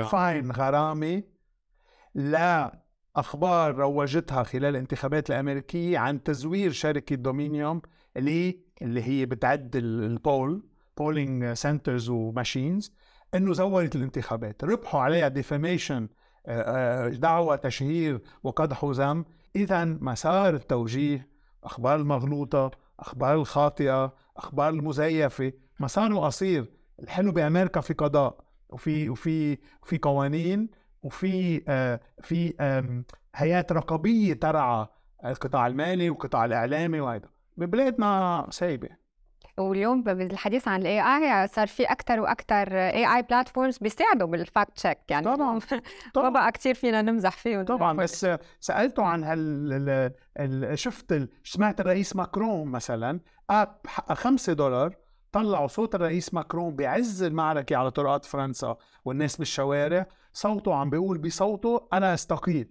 [0.05, 1.23] fine غرامة
[2.15, 2.83] لا
[3.17, 7.83] أخبار روجتها خلال الانتخابات الأمريكية عن تزوير شركة Dominion
[8.17, 12.93] اللي اللي هي بتعد ال poll polling centers و machines
[13.35, 14.65] إنه زورت الانتخابات.
[14.65, 16.09] ربحوا عليها ديفاميشن
[16.49, 19.25] آه، آه، دعوة تشهير وقدح ذم
[19.57, 21.29] اذا مسار التوجيه
[21.65, 26.71] أخبار المغلوطة أخبار الخاطئة أخبار المزيفة مساره قصير
[27.03, 30.71] الحلو بأمريكا في قضاء وفي وفي في قوانين
[31.03, 34.87] وفي آه في آه هيئات رقابية ترعى
[35.25, 39.08] القطاع المالي والقطاع الإعلامي وهذا ببلادنا سايبة.
[39.59, 44.99] واليوم بالحديث عن ال AI صار في أكثر وأكثر AI platforms بيساعدوا بال fact check
[45.09, 45.61] يعني طبعا
[46.17, 47.65] ما بقى كثير فينا نمزح فيهم.
[47.65, 48.27] طبعا بس
[48.61, 54.97] سألته عن هال شفت سمعت الرئيس ماكرون مثلا app حقها 5 دولار
[55.33, 61.89] طلعوا صوت الرئيس ماكرون بعز المعركة على طرقات فرنسا والناس بالشوارع صوته عم بيقول بصوته
[61.93, 62.69] أنا أستقيل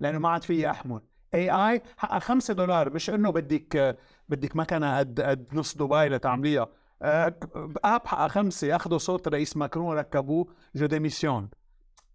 [0.00, 1.00] لأنه ما عاد فيي أحمل.
[1.34, 6.68] AI حقها 5 دولار مش إنه بدك بدك مكنة قد قد نص دبي لتعمليها.
[7.02, 11.50] app حقها خمسة ياخذوا صوت رئيس ماكرون ركبوه je démissionne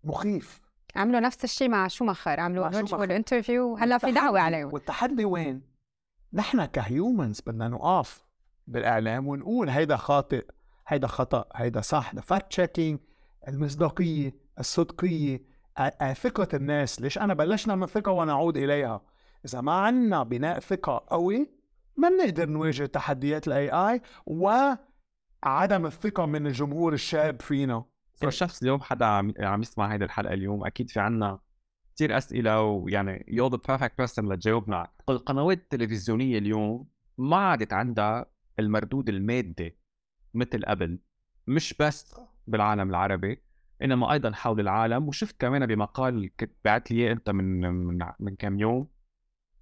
[0.03, 0.61] مخيف.
[0.95, 4.73] عملوا نفس الشيء مع شومخر عملوا virtual interview هلا في دعوة عليهم.
[4.73, 5.61] والتحدي وين؟
[6.33, 8.25] نحن ك humans بدنا نقف
[8.67, 10.45] بالإعلام ونقول هيدا خاطئ
[10.87, 12.15] هيدا خطأ هيدا صح.
[12.15, 12.99] fact checking
[13.47, 15.41] المصداقية الصدقية.
[16.13, 17.01] ثقة الناس.
[17.01, 19.01] ليش أنا بلشنا من ثقة ونعود إليها؟
[19.45, 21.49] إذا ما عنا بناء ثقة قوي
[21.97, 27.85] ما بنقدر نواجه تحديات ال AI وعدم الثقة من الجمهور الشاب فينا.
[28.23, 29.05] الشخص اليوم حدا
[29.39, 31.39] عم يسمع هيدي الحلقة اليوم أكيد في عنا
[31.95, 34.87] كثير أسئلة ويعني you the perfect person لتجاوبنا.
[35.09, 38.25] القنوات التلفزيونية اليوم ما عادت عندها
[38.59, 39.77] المردود المادي
[40.33, 40.99] مثل قبل.
[41.47, 43.43] مش بس بالعالم العربي.
[43.83, 48.59] إنما أيضا حول العالم وشفت كمان بمقال كنت بعت لي أنت من من من كم
[48.59, 48.87] يوم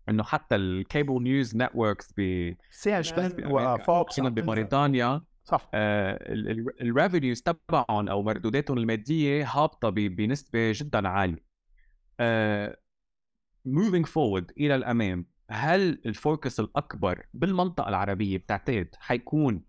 [0.10, 3.14] إنه حتى ال cable news networks ب سي اتش
[3.46, 5.70] و Fox ببريطانيا صح.
[5.74, 6.20] آه
[6.82, 11.44] ال revenues تبعهم أو مردوداتهم المادية هابطة بنسبة جدا عالية.
[12.20, 12.78] آه
[13.68, 19.64] moving forward إلى الأمام هل ال focus الأكبر بالمنطقة العربية بتعتقد حيكون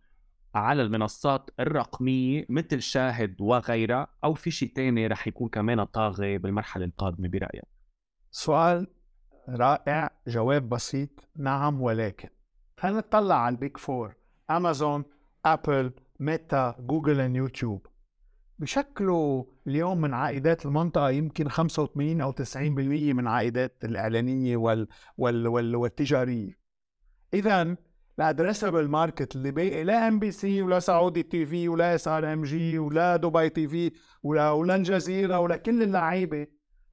[0.59, 6.85] على المنصات الرقمية مثل شاهد وغيرها أو في شيء تاني رح يكون كمان طاغي بالمرحلة
[6.85, 7.65] القادمة برأيك؟
[8.31, 8.87] سؤال
[9.49, 12.29] رائع جواب بسيط نعم ولكن.
[12.79, 14.15] خلينا نطلع على ال Big Four
[14.51, 15.05] أمازون
[15.45, 17.87] أبل ميتا جوجل يوتيوب.
[18.59, 22.57] بشكلوا اليوم من عائدات المنطقة يمكن 85 أو 90%
[23.15, 26.59] من عائدات الإعلانية وال وال وال والتجارية.
[27.35, 27.77] إذا
[28.19, 33.17] ال addressable market اللي باقي لا إم بي سي ولا Saudi TV ولا SRMG ولا
[33.17, 33.93] Dubai TV
[34.23, 36.47] ولا ولا الجزيرة ولا كل اللعيبة.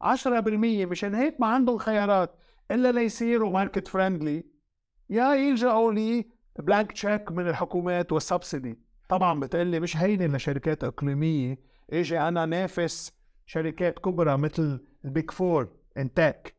[0.04, 2.36] 10% مشان هيك ما عندهم خيارات
[2.72, 4.44] إلا ليصيروا market friendly.
[5.10, 6.26] يا يلجأوا ل
[6.60, 8.80] blank check من الحكومات وال subsidy.
[9.10, 11.60] طبعا بتقلي مش هينه لشركات إقليمية.
[11.90, 13.12] إجي أنا نافس
[13.46, 16.56] شركات كبرى مثل ال Big Four intact.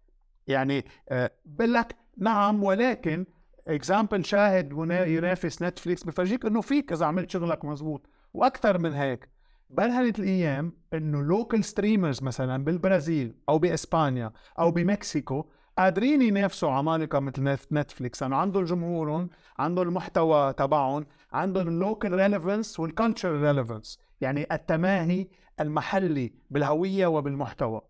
[0.46, 3.26] يعني آه بقول لك نعم ولكن
[3.68, 9.28] example شاهد ينافس نتفليكس بفرجيك إنه فيك اذا عملت شغلك مزبوط وأكثر من هيك
[9.70, 15.44] برهنت الأيام إنه local streamers مثلا بالبرازيل أو بإسبانيا أو بمكسيكو
[15.78, 22.12] قادرين ينافسوا عمالقه مثل نت- نتفليكس لأنه عندهم جمهورهم عندهم المحتوى تبعهم عندهم ال local
[22.12, 25.26] relevance وال culture relevance يعني التماهي
[25.60, 27.80] المحلي بالهوية وبالمحتوى.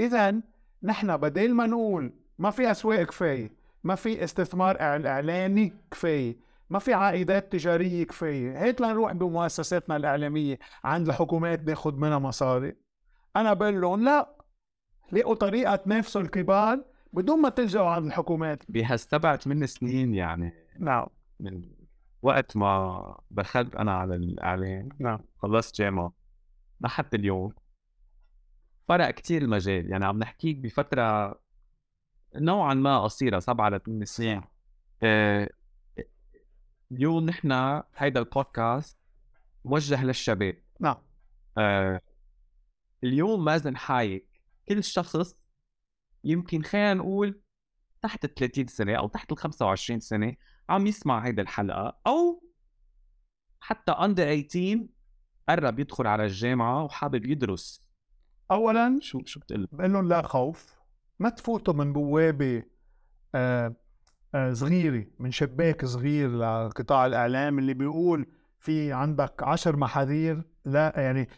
[0.00, 0.40] اذا
[0.82, 3.52] نحن بدل ما نقول ما في أسواق كفاية
[3.84, 8.58] ما في استثمار إعلاني كفاية ما في عائدات تجارية كفاية.
[8.58, 10.58] هيك لنروح بمؤسساتنا الإعلامية.
[10.84, 12.76] عند الحكومات ناخذ منها مصاري.
[13.36, 14.36] أنا بقول لهم لا
[15.12, 18.62] لقوا طريقة تنافسوا الكبار بدون ما تلجأوا عند الحكومات.
[18.68, 20.52] بهالسبع ثمان سنين يعني.
[20.78, 21.06] نعم.
[21.40, 21.62] من
[22.22, 25.20] وقت ما دخلت أنا على الاعلام نعم.
[25.38, 26.12] خلصت جامعة.
[26.80, 27.52] لحد اليوم.
[28.88, 29.90] فرق كتير المجال.
[29.90, 31.38] يعني عم نحكيك بفترة
[32.36, 34.42] نوعا ما قصيرة سبعة لثمان سنين.
[35.02, 35.50] آه،
[36.92, 38.98] اليوم نحن هيدا البودكاست
[39.64, 40.62] موجه للشباب.
[40.80, 40.96] نعم.
[41.58, 42.00] آه،
[43.04, 44.28] اليوم مازن حايك
[44.68, 45.36] كل شخص
[46.24, 47.40] يمكن خلينا نقول
[48.02, 50.36] تحت ال 30 سنة أو تحت ال 25 سنة
[50.68, 52.44] عم يسمع هيدا الحلقة أو
[53.60, 54.86] حتى اندر 18
[55.48, 57.88] قرب يدخل على الجامعة وحابب يدرس.
[58.50, 60.83] اولا شو شو بتقول بقول لهم لا خوف.
[61.18, 62.62] ما تفوتوا من بوابة
[63.34, 63.74] آه
[64.34, 68.26] آه صغيرة من شباك صغير لقطاع الإعلام اللي بيقول
[68.58, 71.28] في عندك عشر محاذير لا يعني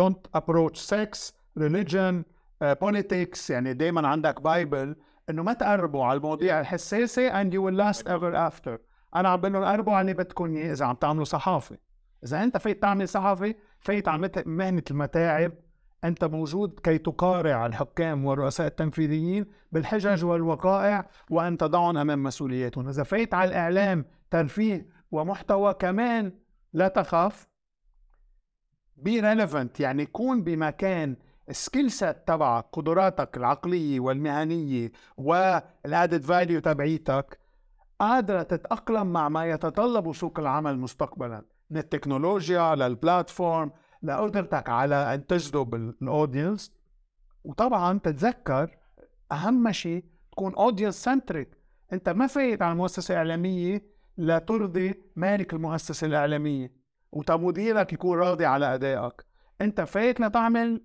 [0.00, 2.24] don't approach sex religion
[2.64, 4.96] uh, politics يعني دائما عندك bible
[5.30, 8.78] إنه ما تقربوا على المواضيع الحساسة and you will last ever after.
[9.16, 11.78] أنا عم بقول لهم قربوا على اللي بدكم إياه إذا عم تعملوا صحافة.
[12.24, 15.52] إذا أنت فايت تعمل صحافة فايت على مهنه المتاعب
[16.04, 23.34] أنت موجود كي تقارع الحكام والرؤساء التنفيذيين بالحجج والوقائع وأن تضعهم أمام مسؤولياتهم إذا فايت
[23.34, 26.32] على الإعلام ترفيه ومحتوى كمان
[26.72, 27.46] لا تخاف.
[28.96, 31.16] be relevant يعني كون بمكان
[31.48, 37.38] ال skill set تبعك قدراتك العقلية والمهنية وال added value تبعيتك
[38.00, 43.72] قادرة تتأقلم مع ما يتطلبه سوق العمل مستقبلا من التكنولوجيا لل platform
[44.02, 46.72] لقدرتك على أن تجذب ال audience
[47.44, 48.76] وطبعا تتذكر
[49.32, 51.58] أهم شيء تكون audience centric
[51.92, 56.72] أنت ما فايت على المؤسسه الاعلاميه لترضي مالك المؤسسة الإعلامية.
[57.12, 59.24] ومديرك يكون راضي على أدائك.
[59.60, 60.84] أنت فايت لتعمل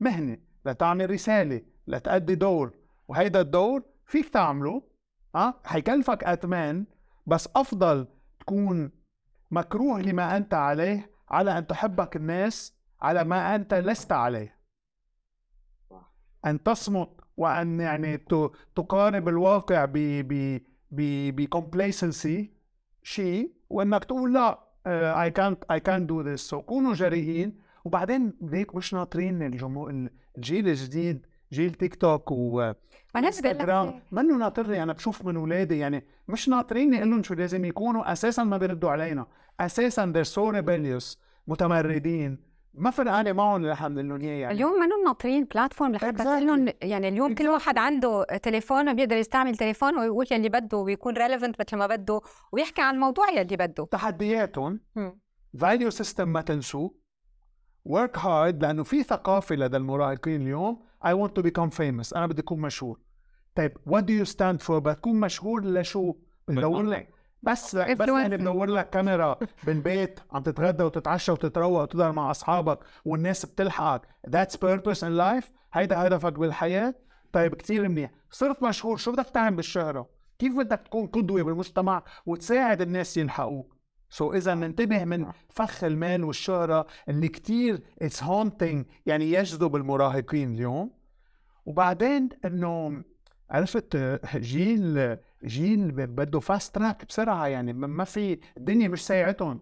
[0.00, 2.74] مهنة لتعمل رسالة لتأدي دور.
[3.08, 4.82] وهيدا الدور فيك تعمله
[5.34, 6.86] ها حيكلفك اثمان
[7.26, 8.06] بس أفضل
[8.40, 8.90] تكون
[9.50, 14.56] مكروه لما أنت عليه على أن تحبك الناس على ما أنت لست عليه.
[16.46, 18.18] أن تصمت وأن يعني
[18.76, 20.60] تقارب الواقع ب ب
[20.90, 22.52] ب بكومبليسنسي
[23.02, 24.58] شيء وأنك تقول لا
[25.22, 27.66] اي كانت اي كان دو ذس كونوا جريئين.
[27.84, 32.72] وبعدين ليك مش ناطرين الجمهور الجيل الجديد جيل تيك توك و
[33.16, 38.12] انستغرام منه ناطرني؟ أنا بشوف من اولادي يعني مش ناطريني أقول لهم شو لازم يكونوا
[38.12, 39.26] أساسا ما بيردوا علينا.
[39.60, 42.46] أساسا they're so rebellious متمردين.
[42.74, 44.54] ما فرقانة معهم اللي لهم اياه يعني.
[44.54, 46.22] اليوم منهم ناطرين platform لحتى Exactly.
[46.22, 51.60] تقول يعني اليوم كل واحد عنده تليفون بيقدر يستعمل تليفون ويقول يلي بده ويكون relevant
[51.60, 52.20] مثل ما بده
[52.52, 53.84] ويحكي عن الموضوع يلي بده.
[53.84, 54.80] تحدياتهم.
[55.58, 56.94] value system ما تنسوه
[57.84, 60.82] work hard لأنه في ثقافة لدى المراهقين اليوم.
[61.04, 62.16] I want to become famous.
[62.16, 63.00] أنا بدي أكون مشهور.
[63.54, 64.70] طيب what do you stand for?
[64.70, 66.14] بتكون مشهور لشو؟
[66.48, 67.08] بدور لك
[67.46, 68.08] بس بس Influencer.
[68.08, 74.02] يعني بدور لك كاميرا بالبيت عم تتغدى وتتعشى وتتروق وتقدر مع أصحابك والناس بتلحقك.
[74.28, 75.50] That's purpose in life.
[75.72, 76.94] هيدا هدفك بالحياة.
[77.32, 78.10] طيب كتير منيح.
[78.30, 78.96] صرت مشهور.
[78.96, 83.76] شو بدك تعمل بالشهرة؟ كيف بدك تكون قدوة بالمجتمع وتساعد الناس يلحقوك؟
[84.10, 90.90] so إذا ننتبه من فخ المال والشهرة اللي كتير it's haunting يعني يجذب المراهقين اليوم.
[91.66, 93.02] وبعدين إنه
[93.50, 93.96] عرفت
[94.36, 95.16] جيل
[95.46, 99.60] جيل بده fast track بسرعة يعني ما في الدنيا مش سايعتهم.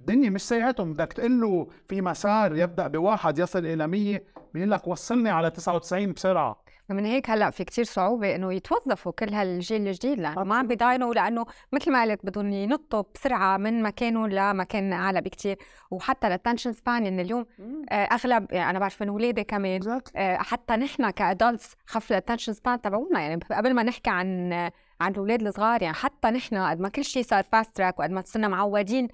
[0.00, 0.92] الدنيا مش سايعتهم.
[0.92, 4.24] بدك تقول له في مسار يبدأ بواحد يصل إلى 100
[4.54, 6.61] بيقول لك وصلني على 99 بسرعة.
[6.88, 11.14] من هيك هلأ في كتير صعوبة إنه يتوظفوا كل هالجيل الجديد لأنه ما عم بيضاينوا
[11.14, 15.58] لأنه مثل ما قلت بدهم ينطوا بسرعة من مكانه لمكان أعلى بكتير.
[15.90, 17.46] وحتى ال attention span يعني اليوم
[17.90, 22.14] آه، أغلب يعني أنا بعرف من اولادي كمان آه، حتى نحن ك adults خف ال
[22.14, 23.20] attention span تبعونا.
[23.20, 24.52] يعني قبل ما نحكي عن
[25.00, 28.22] عن الأولاد الصغار يعني حتى نحن قد ما كل شيء صار فاست تراك وقد ما
[28.26, 29.08] صرنا معودين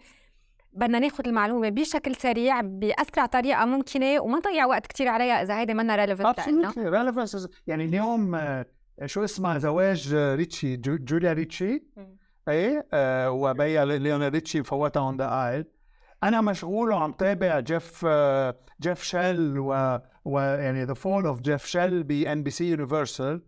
[0.73, 5.75] بدنا ناخذ المعلومة بشكل سريع بأسرع طريقة ممكنة وما نضيع وقت كتير عليها إذا هيدي
[5.75, 8.67] منا ريليفنت لنا Absolutely relevance is- يعني اليوم آه،
[9.07, 11.83] شو اسمها؟ زواج آه، ريتشي جو- جوليا ريتشي.
[12.49, 15.65] إيه؟ آه وبيا ليون ريتشي فوتها اون ذا ايل
[16.23, 21.65] أنا مشغول وعم تابع جيف آه، جيف شيل و, و يعني ذا فول اوف جيف
[21.67, 23.43] شيل بان بي سي يونيفرسال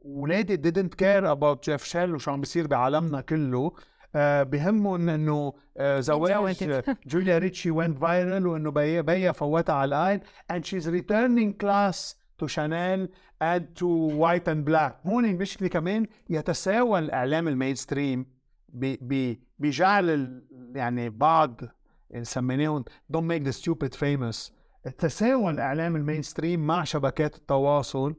[0.00, 3.72] ولادي didn't care about جيف شيل وشو عم بيصير بعالمنا كله.
[4.14, 6.82] آه بهمهم إنه آه زواج.
[7.06, 10.20] جوليا ريتشي went viral وإنه بيا بيا فوتها على الاين
[10.52, 13.08] and she's returning class to Chanel
[13.42, 13.86] and to
[14.22, 15.06] white and black.
[15.06, 18.26] هون المشكلة كمان يتساوى الاعلام ال mainstream
[19.58, 20.42] بجعل
[20.74, 21.60] يعني بعض
[22.22, 24.52] سميناهم don't make the stupid famous.
[24.98, 28.14] تساوى الاعلام ال mainstream مع شبكات التواصل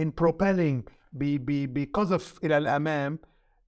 [0.00, 3.18] in propelling بقذف إلى الأمام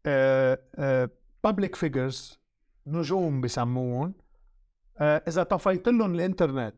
[0.07, 1.11] آه، آه،
[1.47, 2.36] public figures
[2.86, 4.14] نجوم بسموهم
[4.99, 6.74] آه، إذا طفيت لهم الإنترنت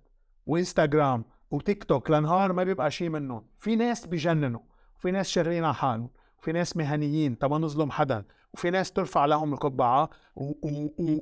[0.46, 3.46] وإنستغرام وتيك توك لنهار ما بيبقى شيء منهم.
[3.58, 4.60] في ناس بجننوا
[4.96, 9.26] وفي ناس شغالين على حالهم وفي ناس مهنيين طب ما نظلم حدا وفي ناس ترفع
[9.26, 10.10] لهم القبعة.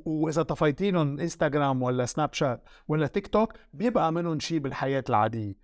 [0.04, 5.54] وإذا طفيتي لهم إنستغرام ولا سناب شات ولا تيك توك بيبقى منهم شيء بالحياة العادية.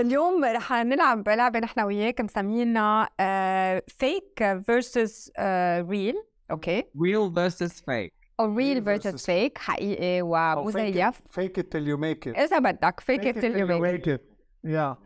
[0.00, 3.08] اليوم رح نلعب لعبة نحن وياك مسمينا
[3.88, 5.32] fake versus
[5.88, 6.14] real
[6.50, 8.12] okay؟ Real versus fake.
[8.40, 13.26] أو real Real versus fake حقيقي ومزيف fake it you make it إذا بدك fake
[13.26, 13.84] it اليوم
[14.64, 14.96] يا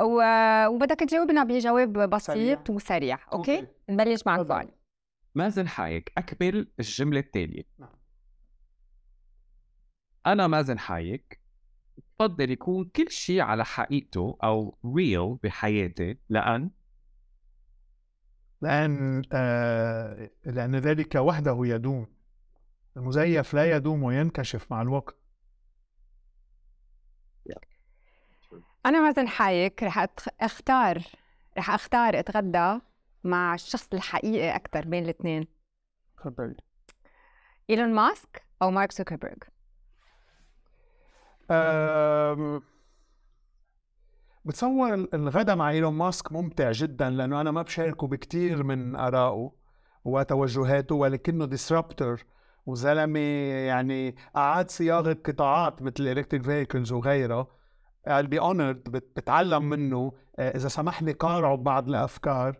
[0.00, 1.92] و- وبدك تجاوبنا بجواب.
[1.92, 3.66] بسيط وسريع okay.
[3.90, 4.48] نبلش معك تفضل.
[4.54, 4.70] فؤاد
[5.34, 7.62] مازن حايك أكمل الجملة التالية.
[7.78, 7.88] نعم.
[10.26, 11.43] أنا مازن حايك
[12.20, 16.70] بفضل يكون كل شيء على حقيقته أو real بحياتي لأن؟
[18.60, 22.06] لأن آه لأن ذلك وحده يدوم.
[22.96, 25.24] المزيف لا يدوم وينكشف مع الوقت.
[28.86, 30.06] أنا مازن حايك رح
[30.40, 31.02] أختار
[31.58, 32.80] رح أختار أتغدى
[33.24, 35.46] مع الشخص الحقيقي أكثر بين الاثنين
[36.16, 36.56] تفضلي
[37.70, 39.42] إيلون ماسك أو مارك زوكربيرج
[44.44, 49.52] بتصور الغدا مع إيلون ماسك ممتع جدا لأنه أنا ما بشاركه بكثير من ارائه
[50.04, 52.24] وتوجهاته ولكنه disruptor
[52.66, 53.18] وزلمة
[53.66, 57.46] يعني أعاد صياغة قطاعات مثل ال electric vehicles وغيرها
[58.08, 60.12] I'll be honored بت- بتعلم منه.
[60.38, 62.56] إذا سمح لي قارعه ببعض الأفكار.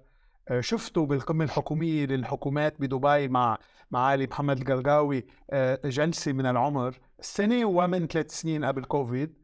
[0.61, 3.59] شفته بالقمه الحكوميه للحكومات بدبي مع
[3.91, 9.35] معالي محمد القرقاوي آه، جلسة من العمر سنه ومن ثلاث سنين قبل كوفيد.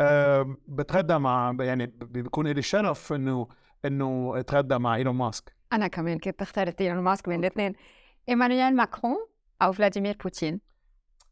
[0.00, 3.48] آه، بتغدى مع يعني بيكون لي الشرف إنه
[3.84, 5.56] إنه اتغدى مع إيلون ماسك.
[5.72, 7.72] أنا كمان كنت اخترت إيلون ماسك بين الاثنين؟
[8.28, 9.16] إيمانويل ماكرون
[9.62, 10.60] أو فلاديمير بوتين؟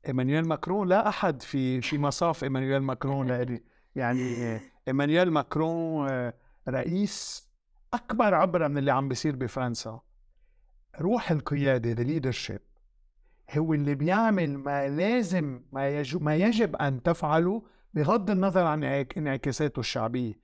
[0.06, 3.62] إيمانويل ماكرون لا أحد في في مصاف إيمانويل ماكرون لإلي.
[3.94, 6.34] يعني آه، إيمانويل ماكرون آه،
[6.68, 7.47] رئيس
[7.94, 10.00] أكبر عبرة من اللي عم بيصير بفرنسا.
[11.00, 12.60] روح القيادة the leadership
[13.58, 17.62] هو اللي بيعمل ما لازم ما يجب, ما يجب أن تفعله
[17.94, 20.34] بغض النظر عن انعك- انعكاساته الشعبية.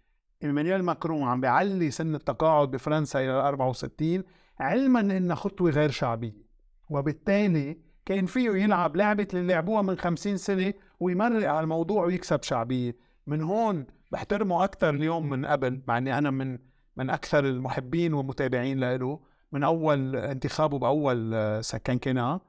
[0.44, 4.24] إيمانويل ماكرون عم بيعلي سن التقاعد بفرنسا إلى 64
[4.60, 6.44] علما انها خطوة غير شعبية.
[6.90, 12.96] وبالتالي كان فيه يلعب لعبة اللي لعبوها من 50 سنة ويمرق على الموضوع ويكسب شعبية.
[13.26, 16.58] من هون بحترمه أكثر اليوم من قبل مع أني أنا من
[16.96, 19.20] من أكثر المحبين والمتابعين له
[19.52, 22.40] من أول انتخابه بأول آه، سكان كنا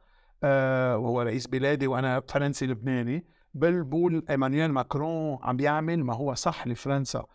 [0.43, 3.25] آه، وهو رئيس بلادي وأنا فرنسي لبناني.
[3.53, 7.25] بل بقول إيمانويل ماكرون عم بيعمل ما هو صح لفرنسا.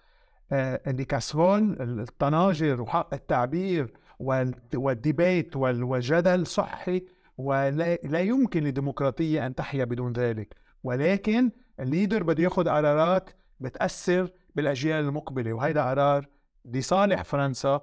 [0.52, 7.02] آه، اللي كسران الطناجر وحق التعبير وال- والديبيت وال- والجدل صحي
[7.38, 10.54] ولا لا يمكن للديمقراطية أن تحيا بدون ذلك.
[10.84, 11.50] ولكن
[11.80, 13.30] ال leader بده ياخذ قرارات
[13.60, 16.26] بتأثر بالأجيال المقبلة وهيدا قرار
[16.64, 17.80] لصالح فرنسا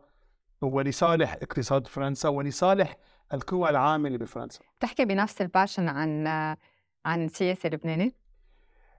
[0.61, 2.97] ولصالح اقتصاد فرنسا ولصالح
[3.33, 4.59] القوى العاملة بفرنسا.
[4.79, 6.27] بتحكي بنفس ال passion عن
[7.05, 8.15] عن السياسة اللبناني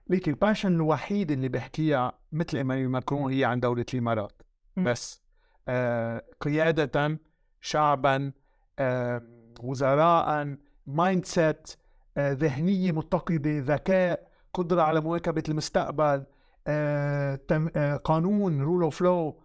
[0.09, 4.41] ليك ال passion الوحيد اللي بحكيها مثل إيمانويل ماكرون هي عن دولة الإمارات.
[4.77, 5.21] بس
[5.67, 7.19] آه قيادة
[7.61, 8.31] شعبا
[8.79, 9.21] آه
[9.63, 10.57] وزراء
[10.87, 11.75] mindset
[12.17, 16.25] آه ذهنية متقدة ذكاء قدرة على مواكبة المستقبل
[16.67, 19.41] آه تم آه قانون rule of law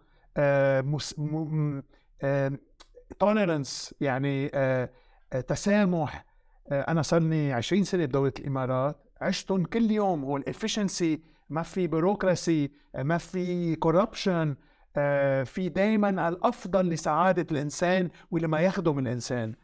[3.19, 4.89] tolerance يعني آه
[5.33, 6.25] آه تسامح.
[6.71, 10.23] آه أنا صار لي 20 سنة بدولة الإمارات عشتهم كل يوم.
[10.23, 14.55] هو ال efficiency ما في بيروقراسي ما في كوربشن
[15.45, 19.55] في دائما الأفضل لسعادة الإنسان ولما يخدم الإنسان.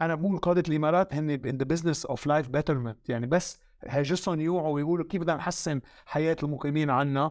[0.00, 2.96] أنا بقول قادة الإمارات هن in the business of life betterment.
[3.08, 7.30] يعني بس هاجسهم يوعوا ويقولوا كيف بدنا نحسن حياة المقيمين عنا.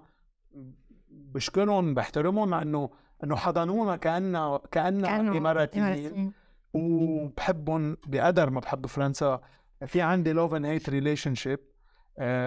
[1.12, 2.90] بشكرهم بحترمهم مع انه
[3.24, 6.34] انه حضنونا كأننا كاننا إماراتيين.
[6.74, 9.42] وبحبهم بقدر ما بحب فرنسا.
[9.86, 11.60] في عندي love and hate relationship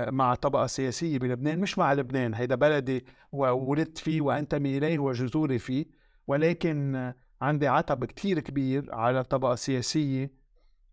[0.08, 2.34] مع طبقة سياسية بلبنان مش مع لبنان.
[2.34, 5.86] هيدا بلدي وولدت فيه وأنتمي إليه وجذوري فيه.
[6.26, 10.30] ولكن عندي عتب كتير كبير على الطبقة السياسية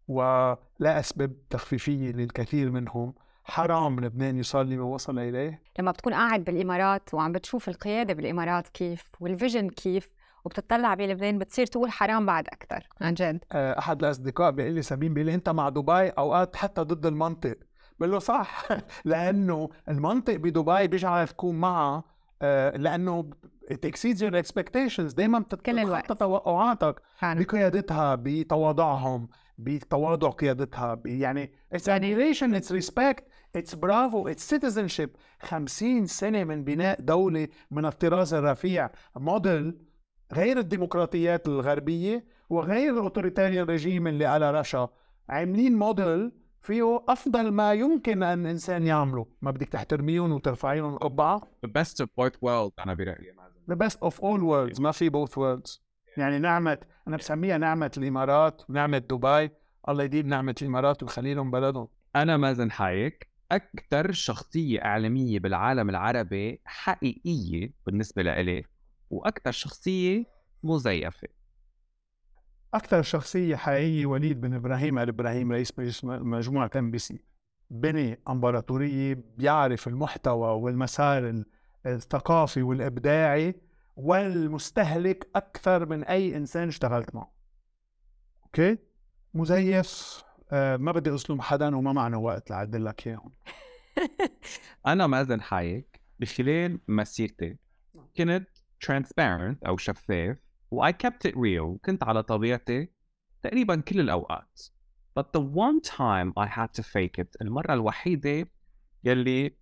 [0.07, 0.59] ولا
[0.99, 3.13] أسباب تخفيفية للكثير منهم.
[3.50, 9.04] حرام لبنان يوصل لما وصل إليه؟ لما بتكون قاعد بالإمارات وعم بتشوف القيادة بالإمارات كيف
[9.20, 10.10] وال vision كيف
[10.45, 13.39] وبتطلع بلبنان بتصير تقول حرام بعد أكثر عن جد.
[13.52, 17.56] آه، أحد الأصدقاء بيقول لي سمين بيقول لي أنت مع دبي أوقات حتى ضد المنطق.
[18.00, 18.66] بقول له صح
[19.06, 22.04] لأنه المنطق بدبي بيجعلك تكون معها
[22.41, 23.30] آه، لأنه
[23.72, 25.16] it exceeds your expectations.
[25.16, 26.04] دائما كل الوقت.
[26.04, 33.24] بتتخطى توقعاتك بقيادتها بتواضعهم بتواضع قيادتها ب- يعني it's admiration it's respect.
[33.58, 35.18] It's bravo it's citizenship.
[35.41, 38.89] 50 سنة من بناء دولة من الطراز الرفيع.
[39.16, 39.78] موديل
[40.34, 44.89] غير الديمقراطيات الغربية وغير ال authoritarian regime اللي على رشا
[45.30, 46.32] عاملين موديل
[46.62, 49.26] فيه أفضل ما يمكن أن انسان يعمله.
[49.41, 51.41] ما بدك تحترميهم وترفعيهم القبعة.
[51.66, 53.34] The best of both worlds أنا برأيي.
[53.72, 54.80] The best of all worlds.
[54.82, 55.80] ما في both worlds.
[56.18, 56.78] يعني نعمة
[57.08, 59.50] أنا بسميها نعمة الإمارات ونعمة دبي.
[59.89, 61.88] الله يديم نعمة الإمارات ويخلي لهم بلدهم.
[62.16, 68.64] أنا مازن حايك أكثر شخصية إعلامية بالعالم العربي حقيقية بالنسبة لإلي
[69.10, 70.26] وأكثر شخصية
[70.64, 71.28] مزيفة.
[72.74, 77.20] أكثر شخصية حقيقية وليد بن إبراهيم آل إبراهيم رئيس مجلس مجموعة إم بي سي.
[77.70, 81.45] بني أمبراطورية بيعرف المحتوى والمسار ال-
[81.86, 83.56] الثقافي والإبداعي
[83.95, 87.32] والمستهلك أكثر من أي إنسان اشتغلت معه.
[88.45, 88.78] أوكي؟
[89.34, 90.24] مزيف.
[90.52, 93.32] آه ما بدي أظلم حدا وما معنا وقت لأعدل لك إياهم.
[94.88, 97.58] أنا مازن حايك بخلال مسيرتي.
[98.18, 98.47] كنت
[98.86, 100.38] transparent أو شفاف
[100.72, 101.78] و I kept it real.
[101.86, 102.89] كنت على طبيعتي
[103.43, 104.62] تقريبا كل الأوقات.
[105.20, 108.47] But the one time I had to fake it المرة الوحيدة
[109.04, 109.58] يلي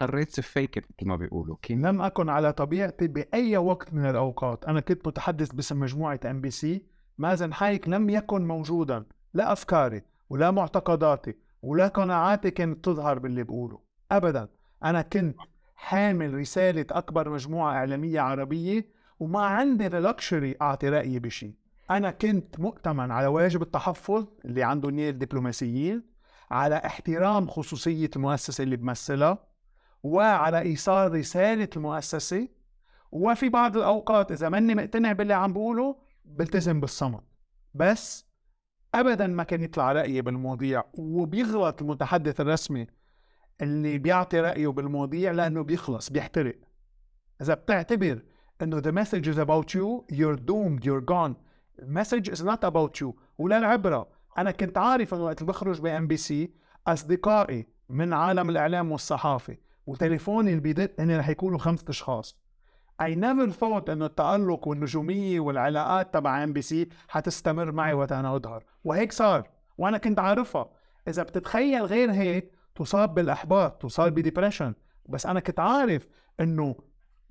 [0.00, 1.56] قررت to fake it مثل ما بيقولوا.
[1.62, 4.64] كان لم أكن على طبيعتي بأي وقت من الأوقات.
[4.64, 6.86] أنا كنت متحدث باسم مجموعة ام بي سي
[7.18, 9.04] مازن حايك لم يكن موجودا.
[9.34, 13.80] لا أفكاري ولا معتقداتي ولا قناعاتي كانت تظهر باللي بقوله.
[14.12, 14.48] أبدا
[14.84, 15.36] أنا كنت
[15.76, 18.88] حامل رسالة أكبر مجموعة إعلامية عربية
[19.20, 21.54] وما عندي اللكشري أعطي رأيي بشيء
[21.90, 26.02] أنا كنت مؤتمن على واجب التحفظ اللي عندهم إياه الدبلوماسيين
[26.50, 29.38] على احترام خصوصية المؤسسة اللي بمثلها
[30.02, 32.48] وعلى إيصال رسالة المؤسسة
[33.12, 37.24] وفي بعض الأوقات إذا ماني مقتنع باللي عم بقوله بلتزم بالصمت.
[37.74, 38.25] بس
[38.94, 42.86] ابدا ما كان يطلع رايي بالمواضيع وبيغلط المتحدث الرسمي
[43.62, 46.56] اللي بيعطي رأيه بالمواضيع لأنه بيخلص بيحترق.
[47.40, 48.22] إذا بتعتبر
[48.62, 51.34] إنه the message is about you you're doomed you're gone.
[51.78, 54.08] The message is not about you ولا العبرة.
[54.38, 56.50] أنا كنت عارف إنه وقت بخرج بام بي سي
[56.86, 59.56] أصدقائي من عالم الإعلام والصحافة
[59.86, 62.45] وتليفوني اللي بيدق هن رح يكونوا خمسة أشخاص.
[63.02, 68.36] I never thought إنه التألق والنجومية والعلاقات تبع إم بي سي حتستمر معي وقت أنا
[68.36, 68.64] أظهر.
[68.84, 70.70] وهيك صار وأنا كنت عارفها
[71.08, 74.74] إذا بتتخيل غير هيك تصاب بالأحباط تصاب ب depression.
[75.08, 76.08] بس أنا كنت عارف
[76.40, 76.76] إنه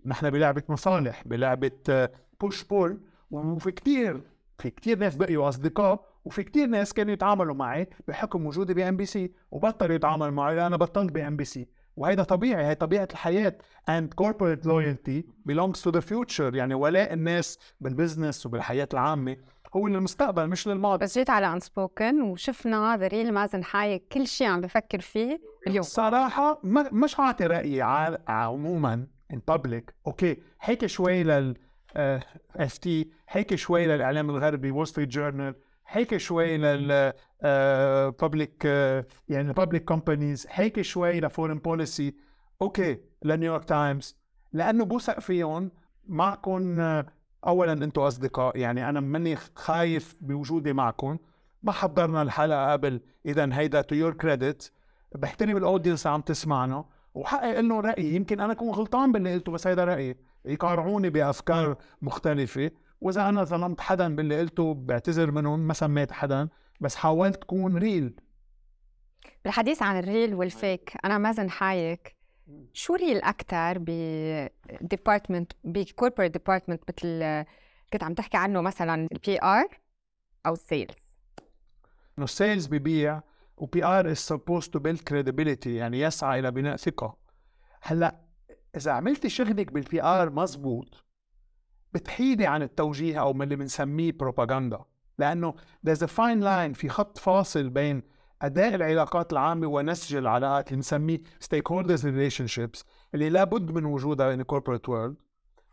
[0.05, 2.09] نحن بلعبة مصالح بلعبة
[2.41, 4.21] push pull وفي كتير
[4.57, 9.05] في كتير ناس بقيوا أصدقاء وفي كتير ناس كانوا يتعاملوا معي بحكم وجودي بام بي
[9.05, 11.67] سي وبطلوا يتعاملوا معي لأن أنا بطلت بام بي سي.
[11.97, 13.57] وهيدا طبيعي هي طبيعة الحياة.
[13.91, 16.53] And corporate loyalty belongs to the future.
[16.55, 19.37] يعني ولاء الناس بالبزنس وبالحياة العامة
[19.75, 21.03] هو للمستقبل مش للماضي.
[21.03, 25.83] بس جيت على Unspoken وشفنا the real مازن حايك كل شيء عم بفكر فيه اليوم.
[25.83, 29.83] صراحة ما مش هعطي رأيي ع- عموما in public.
[30.07, 31.57] أوكي هيك شوي لل
[32.55, 35.55] FT هيك شوي للإعلام الغربي Wall Street Journal
[35.87, 37.13] هيك شوي لل
[38.09, 38.65] public
[39.29, 42.15] يعني public companies هيك شوي ل Foreign Policy
[42.61, 44.17] أوكي ل New York Times.
[44.53, 45.71] لأنه بوثق فيهم
[46.07, 47.05] معكم آه،
[47.47, 51.17] اولا أنتم أصدقاء يعني أنا ماني خايف بوجودي معكم
[51.63, 54.71] ما حضرنا الحلقة قبل اذا هيدا to your credit
[55.15, 56.85] بحترم ال audience عم تسمعنا.
[57.13, 60.15] وبحق لهم رايي يمكن أنا أكون غلطان باللي قلته بس هيدا رأيي.
[60.45, 62.71] يقارعوني بأفكار مختلفة.
[63.01, 66.49] وإذا أنا ظلمت حدا باللي قلته بعتذر منهم ما سميت حدا.
[66.81, 68.19] بس حاولت كون real
[69.43, 72.15] بالحديث عن ال real وال fake أنا مازن حايك
[72.73, 73.89] شو real أكثر ب
[74.81, 77.19] department ب corporate department مثل
[77.93, 79.67] كنت عم تحكي عنه مثلا ال PR
[80.45, 81.15] أو ال sales
[82.17, 83.21] إنه ال sales ببيع
[83.57, 87.17] و PR is supposed to build credibility يعني يسعى إلى بناء ثقة.
[87.81, 88.21] هلأ
[88.75, 91.05] إذا عملتي شغلك بال PR مزبوط
[91.93, 94.85] بتحيدي عن التوجيه أو من اللي بنسميه بروباغندا
[95.19, 95.53] لأنه
[95.87, 98.03] there's a fine line في خط فاصل بين
[98.41, 104.45] أداء العلاقات العامة ونسج العلاقات اللي بنسميه stakeholders relationships اللي لابد من وجودها in the
[104.55, 105.13] corporate world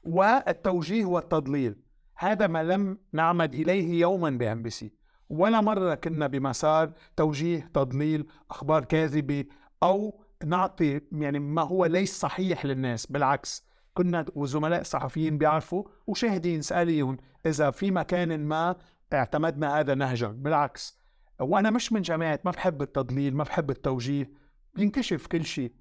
[0.05, 1.77] والتوجيه والتضليل.
[2.17, 4.93] هذا ما لم نعمد إليه يوما بام بي سي
[5.29, 9.45] ولا مرة كنا بمسار توجيه تضليل أخبار كاذبة
[9.83, 13.07] أو نعطي يعني ما هو ليس صحيح للناس.
[13.07, 17.17] بالعكس كنا وزملاء صحفيين بيعرفوا وشاهدين سأليهم
[17.47, 18.77] إذا في مكان ما
[19.15, 20.29] اعتمدنا هذا نهجا.
[20.29, 21.03] بالعكس
[21.41, 24.33] وأنا مش من جماعة ما بحب التضليل ما بحب التوجيه
[24.75, 25.73] بينكشف كل شيء.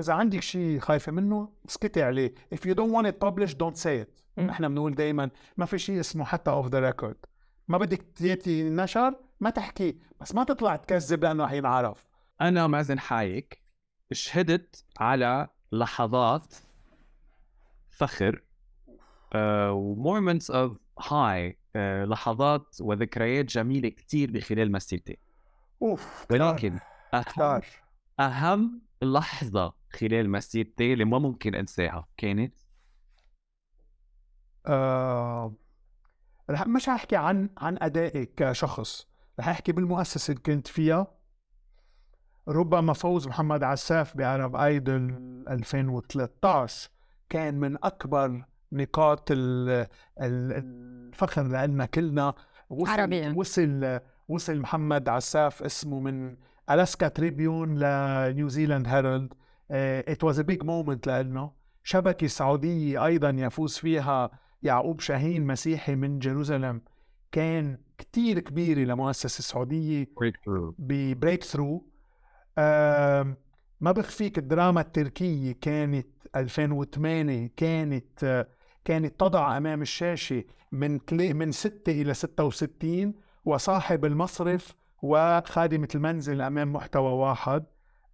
[0.00, 2.34] إذا عندك شيء خايفة منه اسكتي عليه.
[2.54, 4.40] If you don't want it published don't say it.
[4.50, 7.16] إحنا بنقول دايما ما في شيء اسمه حتى off the record
[7.68, 9.98] ما بدك ياه ينتشر ما تحكي.
[10.20, 12.06] بس ما تطلع تكذب لأنه رح ينعرف.
[12.40, 13.62] أنا مازن حايك.
[14.12, 16.54] شهدت على لحظات
[17.90, 18.42] فخر
[19.70, 20.78] و moments of
[21.12, 21.58] high
[22.04, 25.18] لحظات وذكريات جميلة كتير بخلال مسيرتي
[25.82, 26.78] of ولكن
[27.14, 27.60] أهم,
[28.20, 32.54] أهم لحظة خلال مسيرتي اللي ما ممكن أنساها كانت؟
[34.66, 35.54] آه
[36.50, 39.08] رح مش هحكي عن عن أدائي كشخص
[39.40, 41.06] رح أحكي بالمؤسسة اللي كنت فيها.
[42.48, 45.18] ربما فوز محمد عساف بعرب أيدل
[45.48, 46.90] 2013
[47.28, 49.86] كان من أكبر نقاط ال-
[50.20, 50.52] ال-
[51.12, 52.34] الفخر لنا كلنا
[52.70, 53.34] وصل عربياً.
[53.36, 56.36] وصل وصل محمد عساف اسمه من
[56.70, 59.32] ألاسكا تريبيون لنيوزيلاند هيرالد.
[59.70, 61.50] it was a big moment لنا
[61.84, 64.30] شبكة سعودية أيضا يفوز فيها
[64.62, 66.80] يعقوب شاهين مسيحي من Jerusalem
[67.32, 71.86] كان كتير كبيرة لمؤسسة سعودية breakthrough ب breakthrough
[73.80, 76.06] ما بخفيك الدراما التركية كانت
[76.36, 78.46] 2008 كانت آه،
[78.84, 83.14] كانت تضع أمام الشاشة من من 6 إلى 66
[83.44, 87.64] وصاحب المصرف وخادمة المنزل أمام محتوى واحد.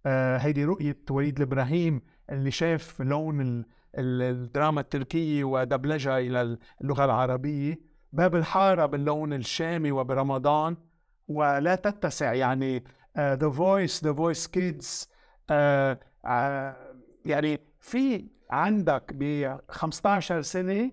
[0.05, 3.65] آه، هيدي رؤية وليد الإبراهيم اللي شاف لون ال-
[3.97, 7.79] ال- الدراما التركية ودبلجها إلى اللغة العربية.
[8.13, 10.77] باب الحارة باللون الشامي وبرمضان.
[11.27, 12.83] ولا تتسع يعني
[13.17, 15.09] The Voice The Voice Kids
[17.25, 20.91] يعني في عندك ب 15 سنة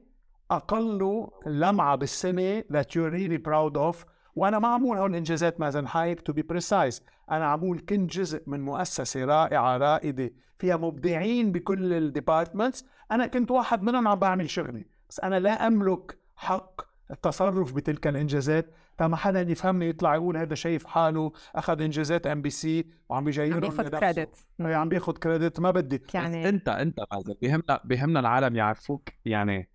[0.51, 4.07] أقل لمعة بالسنة that you're really proud of.
[4.37, 7.01] وأنا ما عمول هون إنجازات مازن حايك to be precise.
[7.31, 13.51] أنا عمول كنت جزء من مؤسسة رائعة رائدة فيها مبدعين بكل ال departments أنا كنت
[13.51, 16.81] واحد منهم عم بعمل شغلي بس أنا لا أملك حق
[17.11, 18.71] التصرف بتلك الإنجازات.
[18.99, 23.99] فما حدا يفهمني يطلع يقول هذا شايف حاله أخذ إنجازات MBC وعم بيجيرهم عم لنفسه.
[23.99, 26.03] credit إيه، عم بياخد credit ما بدي.
[26.15, 29.71] يعني أنت أنت مازن بيهمنا بيهمنا العالم يعرفوك يعني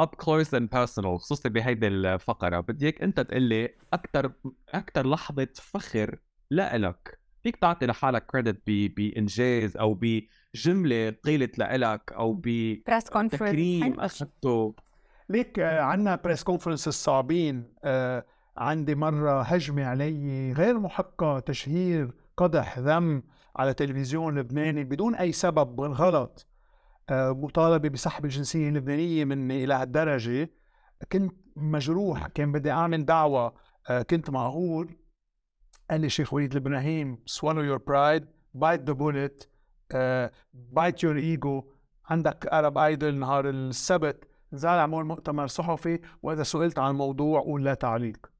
[0.00, 1.16] up close and personal.
[1.16, 2.60] خصوصا بهيدي الفقرة.
[2.60, 4.32] بدي اياك أنت تقول لي أكثر
[4.68, 6.18] أكثر لحظة فخر
[6.50, 7.20] لإلك.
[7.42, 14.74] فيك تعطي لحالك credit بإنجاز أو بجملة قيلت لإلك أو press conference بتكريم أخذته.
[15.30, 18.24] ليك عنا بريس كونفرنس الصعبين آه،
[18.56, 23.22] عندي مرة هجمة علي غير محقة تشهير قدح ذم
[23.56, 26.46] على تلفزيون لبناني بدون أي سبب بالغلط.
[27.10, 30.50] آه، مطالبة بسحب الجنسية اللبنانية مني إلى هالدرجة.
[31.12, 33.54] كنت مجروح كان بدي أعمل دعوة.
[33.90, 34.96] آه، كنت معقول.
[35.90, 38.24] قال لي شيخ وليد الإبراهيم swallow your pride
[38.58, 39.46] bite the bullet
[40.74, 41.64] bite your ego.
[42.10, 44.29] عندك Arab Idol نهار السبت.
[44.52, 48.30] نزال عمول مؤتمر صحفي وإذا سئلت عن الموضوع قول لا تعليق.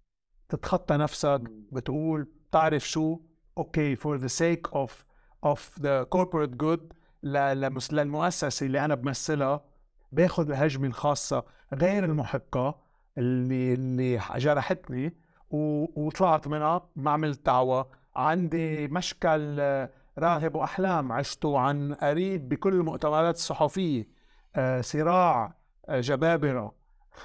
[0.49, 1.41] تتخطى نفسك
[1.73, 3.21] بتقول تعرف شو؟
[3.59, 5.05] okay for the sake of
[5.45, 6.93] of the corporate good
[7.23, 9.65] للمؤسسة اللي أنا بمثلها
[10.13, 11.45] باخذ الهجمة الخاصة
[11.75, 12.81] غير المحقة
[13.19, 15.17] اللي اللي جرحتني
[15.51, 17.91] وطلعت منها ما عملت دعوة.
[18.17, 24.09] عندي مشكل آه، راغب وأحلام عشته عن قريب بكل المؤتمرات الصحفية.
[24.57, 25.60] آه، صراع
[25.93, 26.75] جبابرة.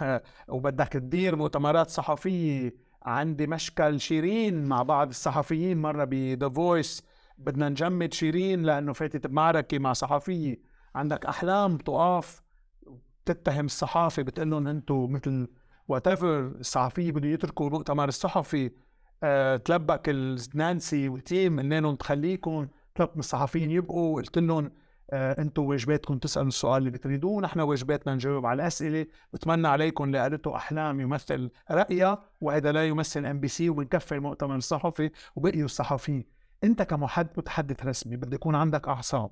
[0.48, 2.76] وبدك تدير مؤتمرات صحفية.
[3.04, 7.04] عندي مشكل شيرين مع بعض الصحفيين مرة ب The Voice
[7.38, 10.62] بدنا نجمد شيرين لأنه فاتت بمعركة مع صحفية.
[10.96, 12.42] عندك أحلام تقاف.
[13.26, 15.48] تتهم الصحافة بتقول لهم أنتم مثل
[15.88, 18.72] whatever الصحفية بدهم يتركوا المؤتمر الصحفي.
[19.24, 20.10] آه، تلبك
[20.54, 24.22] نانسي وال team انهم تخليكم؟ ثلاث من الصحفيين يبقوا.
[24.22, 24.72] قلت لهم
[25.14, 29.08] أنتم واجباتكم تسألوا السؤال اللي بتريدوه نحن واجباتنا نجاوب على الأسئلة.
[29.34, 35.66] بتمنى عليكم اللي قالته أحلام يمثل رأيها وهذا لا يمثل MBC وبنكفي المؤتمر الصحفي وبقيوا
[35.66, 36.24] الصحفيين.
[36.64, 39.32] انت كمحد متحدث رسمي بده يكون عندك أعصاب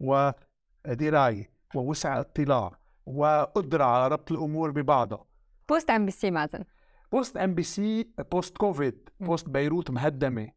[0.00, 5.24] ودرايه ووسع اطلاع وقدرة على ربط الأمور ببعضها.
[5.68, 6.64] post MBC مازن.
[7.12, 10.48] post MBC post COVID post بيروت مهدمة.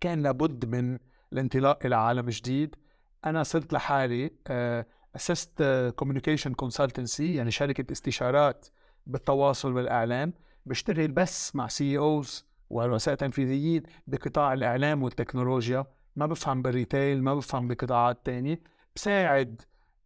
[0.00, 0.98] كان لابد من
[1.32, 2.76] الانطلاق إلى عالم جديد.
[3.26, 4.30] أنا صرت لحالي
[5.16, 5.62] اسست
[5.96, 8.66] communication consultancy يعني شركة استشارات
[9.06, 10.32] بالتواصل والإعلام.
[10.66, 15.86] بشتغل بس مع CEOs ورؤساء تنفيذيين بقطاع الإعلام والتكنولوجيا.
[16.16, 18.60] ما بفهم بال retail ما بفهم بقطاعات تانية.
[18.96, 19.62] بساعد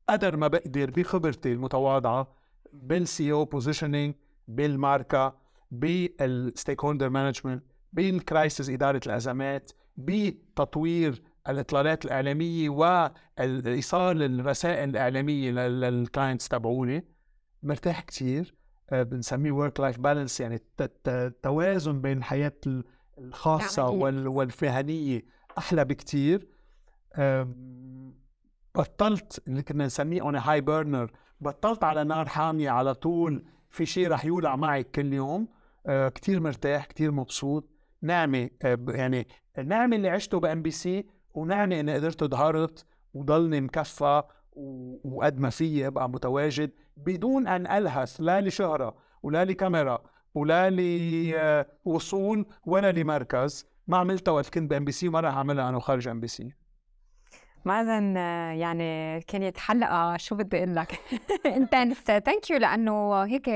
[0.09, 2.37] قدر ما بقدر بخبرتي المتواضعة
[2.73, 4.15] بال CEO positioning
[4.49, 5.37] بالماركة
[5.71, 16.49] بال stakeholder management بال crisis إدارة الأزمات بتطوير الاطلالات الإعلامية وايصال الرسائل الإعلامية لل clients
[16.49, 17.05] تبعوني.
[17.63, 18.55] مرتاح كثير
[18.93, 20.63] بنسميه work life balance يعني
[21.09, 22.53] التوازن بين الحياة
[23.19, 25.23] الخاصة والمهنيه
[25.59, 26.49] أحلى بكثير
[28.75, 33.45] بطلت اللي كنا نسميه on high burner بطلت على نار حامية على طول.
[33.71, 35.49] في شيء رح يولع معي كل يوم.
[35.87, 37.71] آه كثير مرتاح كثير مبسوط.
[38.03, 39.27] نعمة آه يعني
[39.65, 44.23] نعمه اللي عشته ب MBC ونعمه إني قدرت ظهرت وضلني مكفى
[45.05, 50.03] وقد ما فيي أبقى متواجد بدون أن ألهث لا لشهره ولا لكاميرا
[50.35, 50.71] ولا
[51.87, 56.53] لوصول ولا لمركز ما عملتها وقت كنت ب MBC وما راح أعملها أنا وخارج MBC.
[57.65, 58.17] مازن
[58.57, 61.01] يعني كانت حلقة شو بدي أقول لك.
[61.47, 63.51] intense thank you لأنه هيك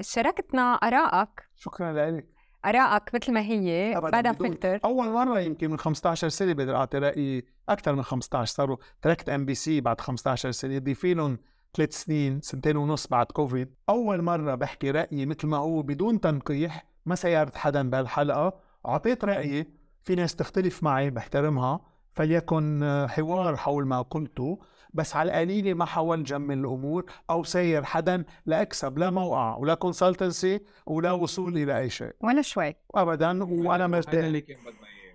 [0.00, 1.28] شاركتنا آرائك.
[1.56, 2.33] شكرا لك.
[2.64, 4.80] آرائك مثل ما هي بلا فلتر.
[4.84, 9.80] أول مرة يمكن من 15 سنة بقدر أعطي رأيي أكثر من 15 صاروا تركت MBC
[9.80, 11.38] بعد 15 سنة ضيفي لهم
[11.76, 13.74] ثلاث سنين سنتين ونص بعد كوفيد.
[13.88, 18.54] أول مرة بحكي رأيي مثل ما هو بدون تنقيح ما سايرت حدا بهالحلقة.
[18.86, 19.66] أعطيت رأيي
[20.04, 21.80] في ناس تختلف معي بحترمها
[22.12, 24.58] فليكن حوار حول ما قلته.
[24.94, 30.60] بس على القليله ما حاول جمل الأمور أو ساير حدا لاكسب لا موقع ولا consultancy
[30.86, 34.42] ولا وصول إلى أي شيء ولا شوي ابدا وأنا مرتاح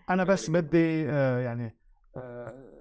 [0.10, 1.76] أنا بس بدي آه يعني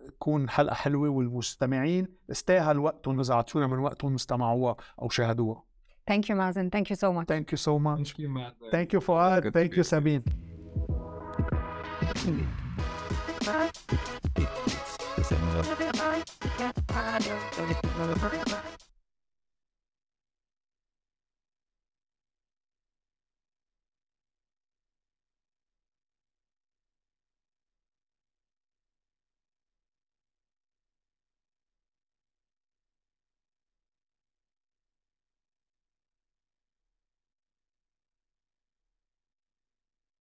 [0.07, 5.69] تكون آه حلقة حلوة والمستمعين استاهل وقتهم اذا اعطونا من وقتهم استمعوها أو شاهدوها
[6.11, 6.71] Thank you, Mazen.
[6.71, 7.27] Thank you so much.
[7.27, 7.99] Thank you so much.
[7.99, 8.71] Thank you, Mazen.
[8.73, 9.53] Thank you, Fuad.
[9.53, 10.25] Thank you, Sabine.
[15.19, 16.25] It's another.
[16.61, 18.88] I Don't you know the